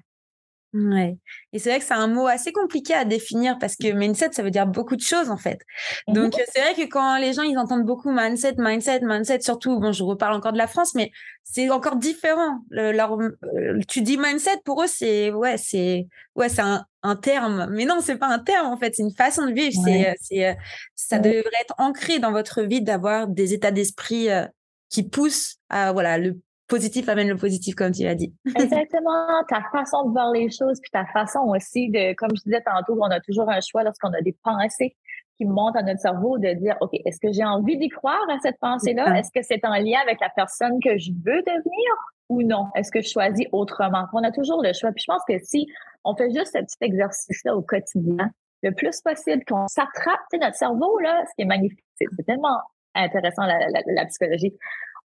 Ouais. 0.74 1.18
Et 1.52 1.60
c'est 1.60 1.70
vrai 1.70 1.80
que 1.80 1.86
c'est 1.86 1.94
un 1.94 2.08
mot 2.08 2.28
assez 2.28 2.54
compliqué 2.54 2.94
à 2.94 3.04
définir 3.04 3.58
parce 3.60 3.76
que 3.76 3.92
mindset, 3.92 4.32
ça 4.32 4.42
veut 4.42 4.52
dire 4.52 4.68
beaucoup 4.68 4.96
de 4.96 5.02
choses 5.02 5.30
en 5.30 5.36
fait. 5.36 5.60
Mmh 6.08 6.14
Donc 6.14 6.42
c'est 6.54 6.62
vrai 6.62 6.74
que 6.76 6.90
quand 6.90 7.18
les 7.18 7.34
gens 7.34 7.42
ils 7.42 7.58
entendent 7.58 7.86
beaucoup 7.86 8.10
mindset, 8.10 8.56
mindset, 8.58 9.02
mindset, 9.04 9.42
surtout, 9.42 9.80
bon, 9.80 9.92
je 9.92 10.04
reparle 10.04 10.34
encore 10.34 10.54
de 10.54 10.58
la 10.58 10.68
France, 10.68 10.96
mais 10.96 11.12
c'est 11.44 11.70
encore 11.70 11.98
différent. 11.98 12.60
Le, 12.70 12.94
leur, 12.94 13.20
euh, 13.20 13.80
tu 13.90 14.02
dis 14.02 14.18
mindset 14.18 14.62
pour 14.64 14.82
eux, 14.84 14.88
c'est 14.88 15.32
ouais, 15.32 15.58
c'est 15.58 16.08
ouais, 16.36 16.48
c'est 16.48 16.62
un, 16.62 16.86
un, 17.04 17.18
terme, 17.18 17.68
mais 17.72 17.84
non, 17.84 18.00
c'est 18.00 18.18
pas 18.18 18.28
un 18.28 18.40
terme 18.40 18.68
en 18.68 18.78
fait, 18.78 18.96
c'est 18.96 19.04
une 19.04 19.14
façon 19.14 19.46
de 19.48 19.52
vivre. 19.52 19.74
C'est, 19.84 20.16
c'est, 20.22 20.58
ça 20.96 21.20
devrait 21.20 21.52
être 21.62 21.76
ancré 21.80 22.20
dans 22.20 22.32
votre 22.32 22.62
vie 22.62 22.82
d'avoir 22.82 23.28
des 23.28 23.54
états 23.54 23.72
d'esprit 23.72 24.30
euh, 24.30 24.46
qui 24.90 25.04
poussent 25.04 25.58
à 25.68 25.92
voilà 25.92 26.18
le 26.18 26.40
positif 26.72 27.10
amène 27.10 27.28
le 27.28 27.36
positif, 27.36 27.76
comme 27.76 27.92
tu 27.92 28.04
l'as 28.04 28.16
dit. 28.16 28.34
Exactement. 28.56 29.44
Ta 29.50 29.62
façon 29.72 30.06
de 30.06 30.12
voir 30.12 30.32
les 30.32 30.50
choses, 30.50 30.80
puis 30.82 30.90
ta 30.92 31.06
façon 31.08 31.42
aussi 31.42 31.90
de, 31.90 32.14
comme 32.16 32.32
je 32.36 32.44
disais 32.44 32.62
tantôt, 32.62 32.98
on 33.00 33.12
a 33.12 33.20
toujours 33.20 33.50
un 33.50 33.60
choix 33.60 33.84
lorsqu'on 33.84 34.14
a 34.14 34.22
des 34.22 34.36
pensées 34.42 34.96
qui 35.38 35.46
montent 35.46 35.76
à 35.76 35.84
notre 35.84 36.00
cerveau 36.00 36.38
de 36.38 36.54
dire, 36.54 36.78
OK, 36.80 36.92
est-ce 37.06 37.20
que 37.20 37.34
j'ai 37.34 37.44
envie 37.44 37.78
d'y 37.78 37.90
croire 37.90 38.26
à 38.30 38.38
cette 38.42 38.58
pensée-là? 38.60 39.20
Est-ce 39.20 39.32
que 39.36 39.46
c'est 39.46 39.66
en 39.66 39.74
lien 39.74 40.00
avec 40.02 40.20
la 40.22 40.30
personne 40.30 40.80
que 40.84 40.98
je 40.98 41.12
veux 41.12 41.42
devenir 41.42 41.90
ou 42.30 42.42
non? 42.42 42.68
Est-ce 42.76 42.92
que 42.92 43.02
je 43.02 43.10
choisis 43.10 43.46
autrement? 43.52 44.06
On 44.14 44.24
a 44.24 44.32
toujours 44.32 44.64
le 44.64 44.72
choix. 44.72 44.92
Puis 44.92 45.04
je 45.06 45.12
pense 45.12 45.24
que 45.28 45.38
si 45.44 45.68
on 46.06 46.16
fait 46.16 46.32
juste 46.32 46.54
ce 46.54 46.60
petit 46.60 46.78
exercice-là 46.80 47.56
au 47.56 47.62
quotidien, 47.62 48.32
le 48.64 48.72
plus 48.72 49.02
possible 49.02 49.44
qu'on 49.46 49.68
s'attrape, 49.68 50.20
notre 50.40 50.56
cerveau, 50.56 51.00
là, 51.00 51.24
ce 51.28 51.32
qui 51.36 51.42
est 51.42 51.46
magnifique, 51.46 51.84
c'est 51.96 52.26
tellement 52.26 52.60
intéressant 52.94 53.44
la 53.44 54.06
psychologie 54.06 54.54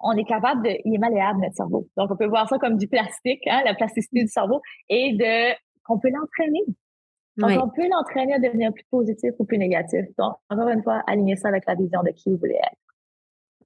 on 0.00 0.12
est 0.16 0.24
capable 0.24 0.62
de, 0.62 0.70
il 0.84 0.94
est 0.94 0.98
malléable 0.98 1.40
notre 1.40 1.54
cerveau. 1.54 1.88
Donc 1.96 2.10
on 2.10 2.16
peut 2.16 2.26
voir 2.26 2.48
ça 2.48 2.58
comme 2.58 2.76
du 2.76 2.88
plastique, 2.88 3.46
hein, 3.46 3.62
la 3.64 3.74
plasticité 3.74 4.22
du 4.22 4.28
cerveau, 4.28 4.60
et 4.88 5.12
de 5.12 5.54
qu'on 5.84 5.98
peut 5.98 6.10
l'entraîner. 6.10 6.64
Donc 7.36 7.50
on 7.62 7.68
peut 7.68 7.88
l'entraîner 7.88 8.34
à 8.34 8.38
devenir 8.38 8.72
plus 8.72 8.84
positif 8.90 9.32
ou 9.38 9.44
plus 9.44 9.58
négatif. 9.58 10.04
Donc 10.18 10.34
encore 10.48 10.68
une 10.68 10.82
fois, 10.82 11.02
aligner 11.06 11.36
ça 11.36 11.48
avec 11.48 11.64
la 11.66 11.74
vision 11.74 12.02
de 12.02 12.10
qui 12.10 12.30
vous 12.30 12.36
voulez 12.36 12.54
être. 12.54 12.76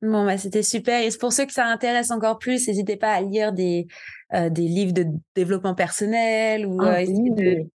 Bon, 0.02 0.26
bah, 0.26 0.36
c'était 0.36 0.62
super. 0.62 1.02
Et 1.02 1.08
pour 1.18 1.32
ceux 1.32 1.46
que 1.46 1.52
ça 1.52 1.66
intéresse 1.66 2.10
encore 2.10 2.38
plus, 2.38 2.68
n'hésitez 2.68 2.96
pas 2.96 3.12
à 3.12 3.20
lire 3.22 3.52
des, 3.52 3.86
euh, 4.34 4.50
des 4.50 4.68
livres 4.68 4.92
de 4.92 5.06
développement 5.34 5.74
personnel 5.74 6.66
ou 6.66 6.78
ah, 6.82 7.00
euh, 7.00 7.04
de, 7.06 7.66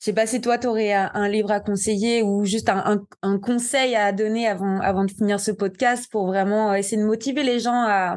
je 0.00 0.06
sais 0.06 0.14
pas 0.14 0.26
si 0.26 0.40
toi, 0.40 0.56
tu 0.56 0.66
aurais 0.66 0.92
un, 0.94 1.28
livre 1.28 1.50
à 1.50 1.60
conseiller 1.60 2.22
ou 2.22 2.46
juste 2.46 2.70
un, 2.70 3.04
un, 3.20 3.38
conseil 3.38 3.94
à 3.94 4.12
donner 4.12 4.48
avant, 4.48 4.80
avant 4.80 5.04
de 5.04 5.10
finir 5.10 5.38
ce 5.38 5.50
podcast 5.50 6.10
pour 6.10 6.26
vraiment 6.26 6.70
euh, 6.70 6.76
essayer 6.76 6.96
de 6.96 7.06
motiver 7.06 7.42
les 7.42 7.58
gens 7.58 7.84
à, 7.86 8.16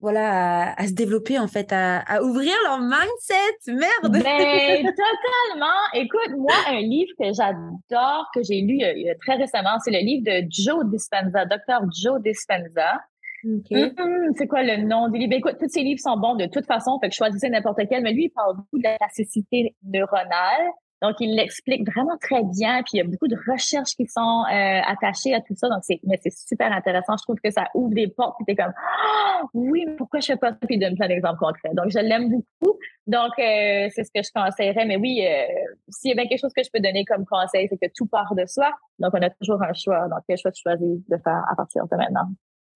voilà, 0.00 0.74
à, 0.74 0.88
se 0.88 0.94
développer, 0.94 1.38
en 1.38 1.46
fait, 1.46 1.72
à, 1.72 2.00
à, 2.00 2.20
ouvrir 2.22 2.52
leur 2.64 2.80
mindset. 2.80 3.72
Merde! 3.72 4.24
Mais 4.24 4.82
totalement. 4.82 5.78
Écoute, 5.94 6.36
moi, 6.36 6.54
un 6.66 6.80
livre 6.80 7.12
que 7.16 7.32
j'adore, 7.32 8.26
que 8.34 8.42
j'ai 8.42 8.60
lu 8.62 8.82
euh, 8.82 9.14
très 9.24 9.36
récemment, 9.36 9.78
c'est 9.84 9.92
le 9.92 10.00
livre 10.00 10.24
de 10.24 10.48
Joe 10.50 10.84
Dispenza, 10.90 11.44
docteur 11.44 11.82
Joe 11.96 12.20
Dispenza. 12.20 12.98
Okay. 13.44 13.94
Hum, 14.00 14.32
c'est 14.36 14.48
quoi 14.48 14.64
le 14.64 14.78
nom 14.78 15.08
du 15.10 15.20
livre? 15.20 15.34
Écoute, 15.34 15.58
tous 15.60 15.68
ces 15.68 15.82
livres 15.82 16.00
sont 16.00 16.16
bons 16.16 16.34
de 16.34 16.46
toute 16.46 16.66
façon, 16.66 16.98
fait 17.00 17.06
que 17.06 17.12
je 17.12 17.18
choisissais 17.18 17.50
n'importe 17.50 17.78
quel, 17.88 18.02
mais 18.02 18.12
lui, 18.12 18.24
il 18.24 18.30
parle 18.30 18.56
beaucoup 18.56 18.78
de 18.78 18.82
la 18.82 18.96
plasticité 18.96 19.76
neuronale. 19.84 20.72
Donc, 21.02 21.16
il 21.20 21.36
l'explique 21.36 21.88
vraiment 21.88 22.16
très 22.20 22.42
bien. 22.42 22.82
Puis, 22.82 22.94
il 22.94 22.96
y 22.98 23.00
a 23.00 23.04
beaucoup 23.04 23.28
de 23.28 23.36
recherches 23.50 23.94
qui 23.96 24.06
sont 24.06 24.44
euh, 24.50 24.80
attachées 24.84 25.34
à 25.34 25.40
tout 25.40 25.54
ça. 25.54 25.68
Donc, 25.68 25.80
c'est, 25.82 26.00
mais 26.04 26.18
c'est 26.22 26.32
super 26.32 26.72
intéressant. 26.72 27.16
Je 27.16 27.22
trouve 27.22 27.36
que 27.42 27.50
ça 27.50 27.68
ouvre 27.74 27.94
des 27.94 28.08
portes. 28.08 28.36
Puis, 28.38 28.46
t'es 28.46 28.62
comme, 28.62 28.72
ah, 28.76 29.42
oui, 29.54 29.84
mais 29.86 29.94
pourquoi 29.94 30.20
je 30.20 30.26
fais 30.26 30.36
pas 30.36 30.50
ça? 30.50 30.58
Puis, 30.66 30.76
il 30.76 30.80
donne 30.80 30.96
plein 30.96 31.08
d'exemples 31.08 31.38
concrets. 31.38 31.70
Donc, 31.74 31.90
je 31.90 31.98
l'aime 31.98 32.28
beaucoup. 32.30 32.78
Donc, 33.06 33.32
euh, 33.38 33.88
c'est 33.94 34.04
ce 34.04 34.10
que 34.12 34.22
je 34.22 34.30
conseillerais. 34.34 34.86
Mais 34.86 34.96
oui, 34.96 35.24
euh, 35.24 35.46
s'il 35.88 36.10
y 36.10 36.12
a 36.12 36.16
bien 36.16 36.26
quelque 36.26 36.40
chose 36.40 36.52
que 36.54 36.62
je 36.62 36.70
peux 36.72 36.80
donner 36.80 37.04
comme 37.04 37.24
conseil, 37.24 37.68
c'est 37.70 37.78
que 37.78 37.92
tout 37.94 38.06
part 38.06 38.34
de 38.34 38.44
soi. 38.46 38.70
Donc, 38.98 39.12
on 39.14 39.22
a 39.22 39.30
toujours 39.30 39.62
un 39.62 39.72
choix. 39.74 40.08
Donc, 40.08 40.20
quel 40.28 40.36
choix 40.36 40.50
tu 40.50 40.62
choisis 40.62 40.98
de 41.08 41.16
faire 41.16 41.44
à 41.48 41.54
partir 41.54 41.86
de 41.86 41.96
maintenant? 41.96 42.28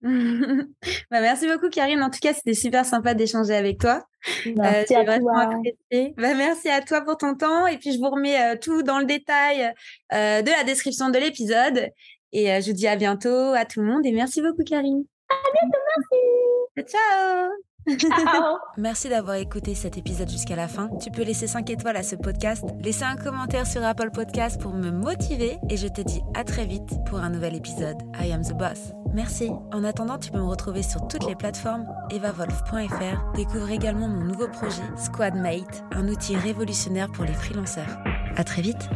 Bah, 0.02 1.20
merci 1.20 1.46
beaucoup, 1.46 1.68
Karine. 1.68 2.02
En 2.02 2.10
tout 2.10 2.18
cas, 2.20 2.34
c'était 2.34 2.54
super 2.54 2.84
sympa 2.84 3.14
d'échanger 3.14 3.54
avec 3.54 3.78
toi. 3.78 4.04
Merci, 4.46 4.94
euh, 4.94 5.00
à 5.00 5.18
toi. 5.18 5.60
Bah, 6.16 6.34
merci 6.34 6.68
à 6.68 6.80
toi 6.80 7.02
pour 7.02 7.16
ton 7.16 7.34
temps. 7.34 7.66
Et 7.66 7.78
puis, 7.78 7.92
je 7.92 7.98
vous 7.98 8.10
remets 8.10 8.40
euh, 8.40 8.56
tout 8.60 8.82
dans 8.82 8.98
le 8.98 9.04
détail 9.04 9.72
euh, 10.12 10.42
de 10.42 10.50
la 10.50 10.64
description 10.64 11.10
de 11.10 11.18
l'épisode. 11.18 11.88
Et 12.32 12.46
je 12.60 12.66
vous 12.70 12.76
dis 12.76 12.88
à 12.88 12.96
bientôt 12.96 13.52
à 13.52 13.64
tout 13.64 13.80
le 13.80 13.86
monde. 13.86 14.06
Et 14.06 14.12
merci 14.12 14.40
beaucoup, 14.40 14.64
Karine. 14.64 15.04
À 15.28 15.50
bientôt, 15.52 15.78
merci. 16.76 17.71
Merci 18.76 19.08
d'avoir 19.08 19.36
écouté 19.36 19.74
cet 19.74 19.98
épisode 19.98 20.30
jusqu'à 20.30 20.56
la 20.56 20.68
fin. 20.68 20.88
Tu 21.00 21.10
peux 21.10 21.22
laisser 21.22 21.46
5 21.46 21.68
étoiles 21.70 21.96
à 21.96 22.02
ce 22.02 22.16
podcast, 22.16 22.64
laisser 22.80 23.04
un 23.04 23.16
commentaire 23.16 23.66
sur 23.66 23.82
Apple 23.84 24.10
Podcast 24.10 24.60
pour 24.60 24.72
me 24.72 24.90
motiver 24.90 25.58
et 25.68 25.76
je 25.76 25.88
te 25.88 26.00
dis 26.00 26.22
à 26.34 26.44
très 26.44 26.64
vite 26.64 26.90
pour 27.06 27.18
un 27.18 27.30
nouvel 27.30 27.54
épisode. 27.54 27.96
I 28.20 28.32
am 28.32 28.42
the 28.42 28.54
boss. 28.54 28.92
Merci. 29.14 29.50
En 29.72 29.84
attendant, 29.84 30.18
tu 30.18 30.30
peux 30.30 30.38
me 30.38 30.44
retrouver 30.44 30.82
sur 30.82 31.06
toutes 31.06 31.26
les 31.26 31.34
plateformes 31.34 31.86
evavolf.fr. 32.10 33.32
Découvre 33.34 33.70
également 33.70 34.08
mon 34.08 34.24
nouveau 34.24 34.48
projet 34.48 34.82
Squadmate, 34.96 35.84
un 35.92 36.08
outil 36.08 36.36
révolutionnaire 36.36 37.10
pour 37.10 37.24
les 37.24 37.34
freelanceurs. 37.34 37.98
À 38.36 38.44
très 38.44 38.62
vite. 38.62 38.88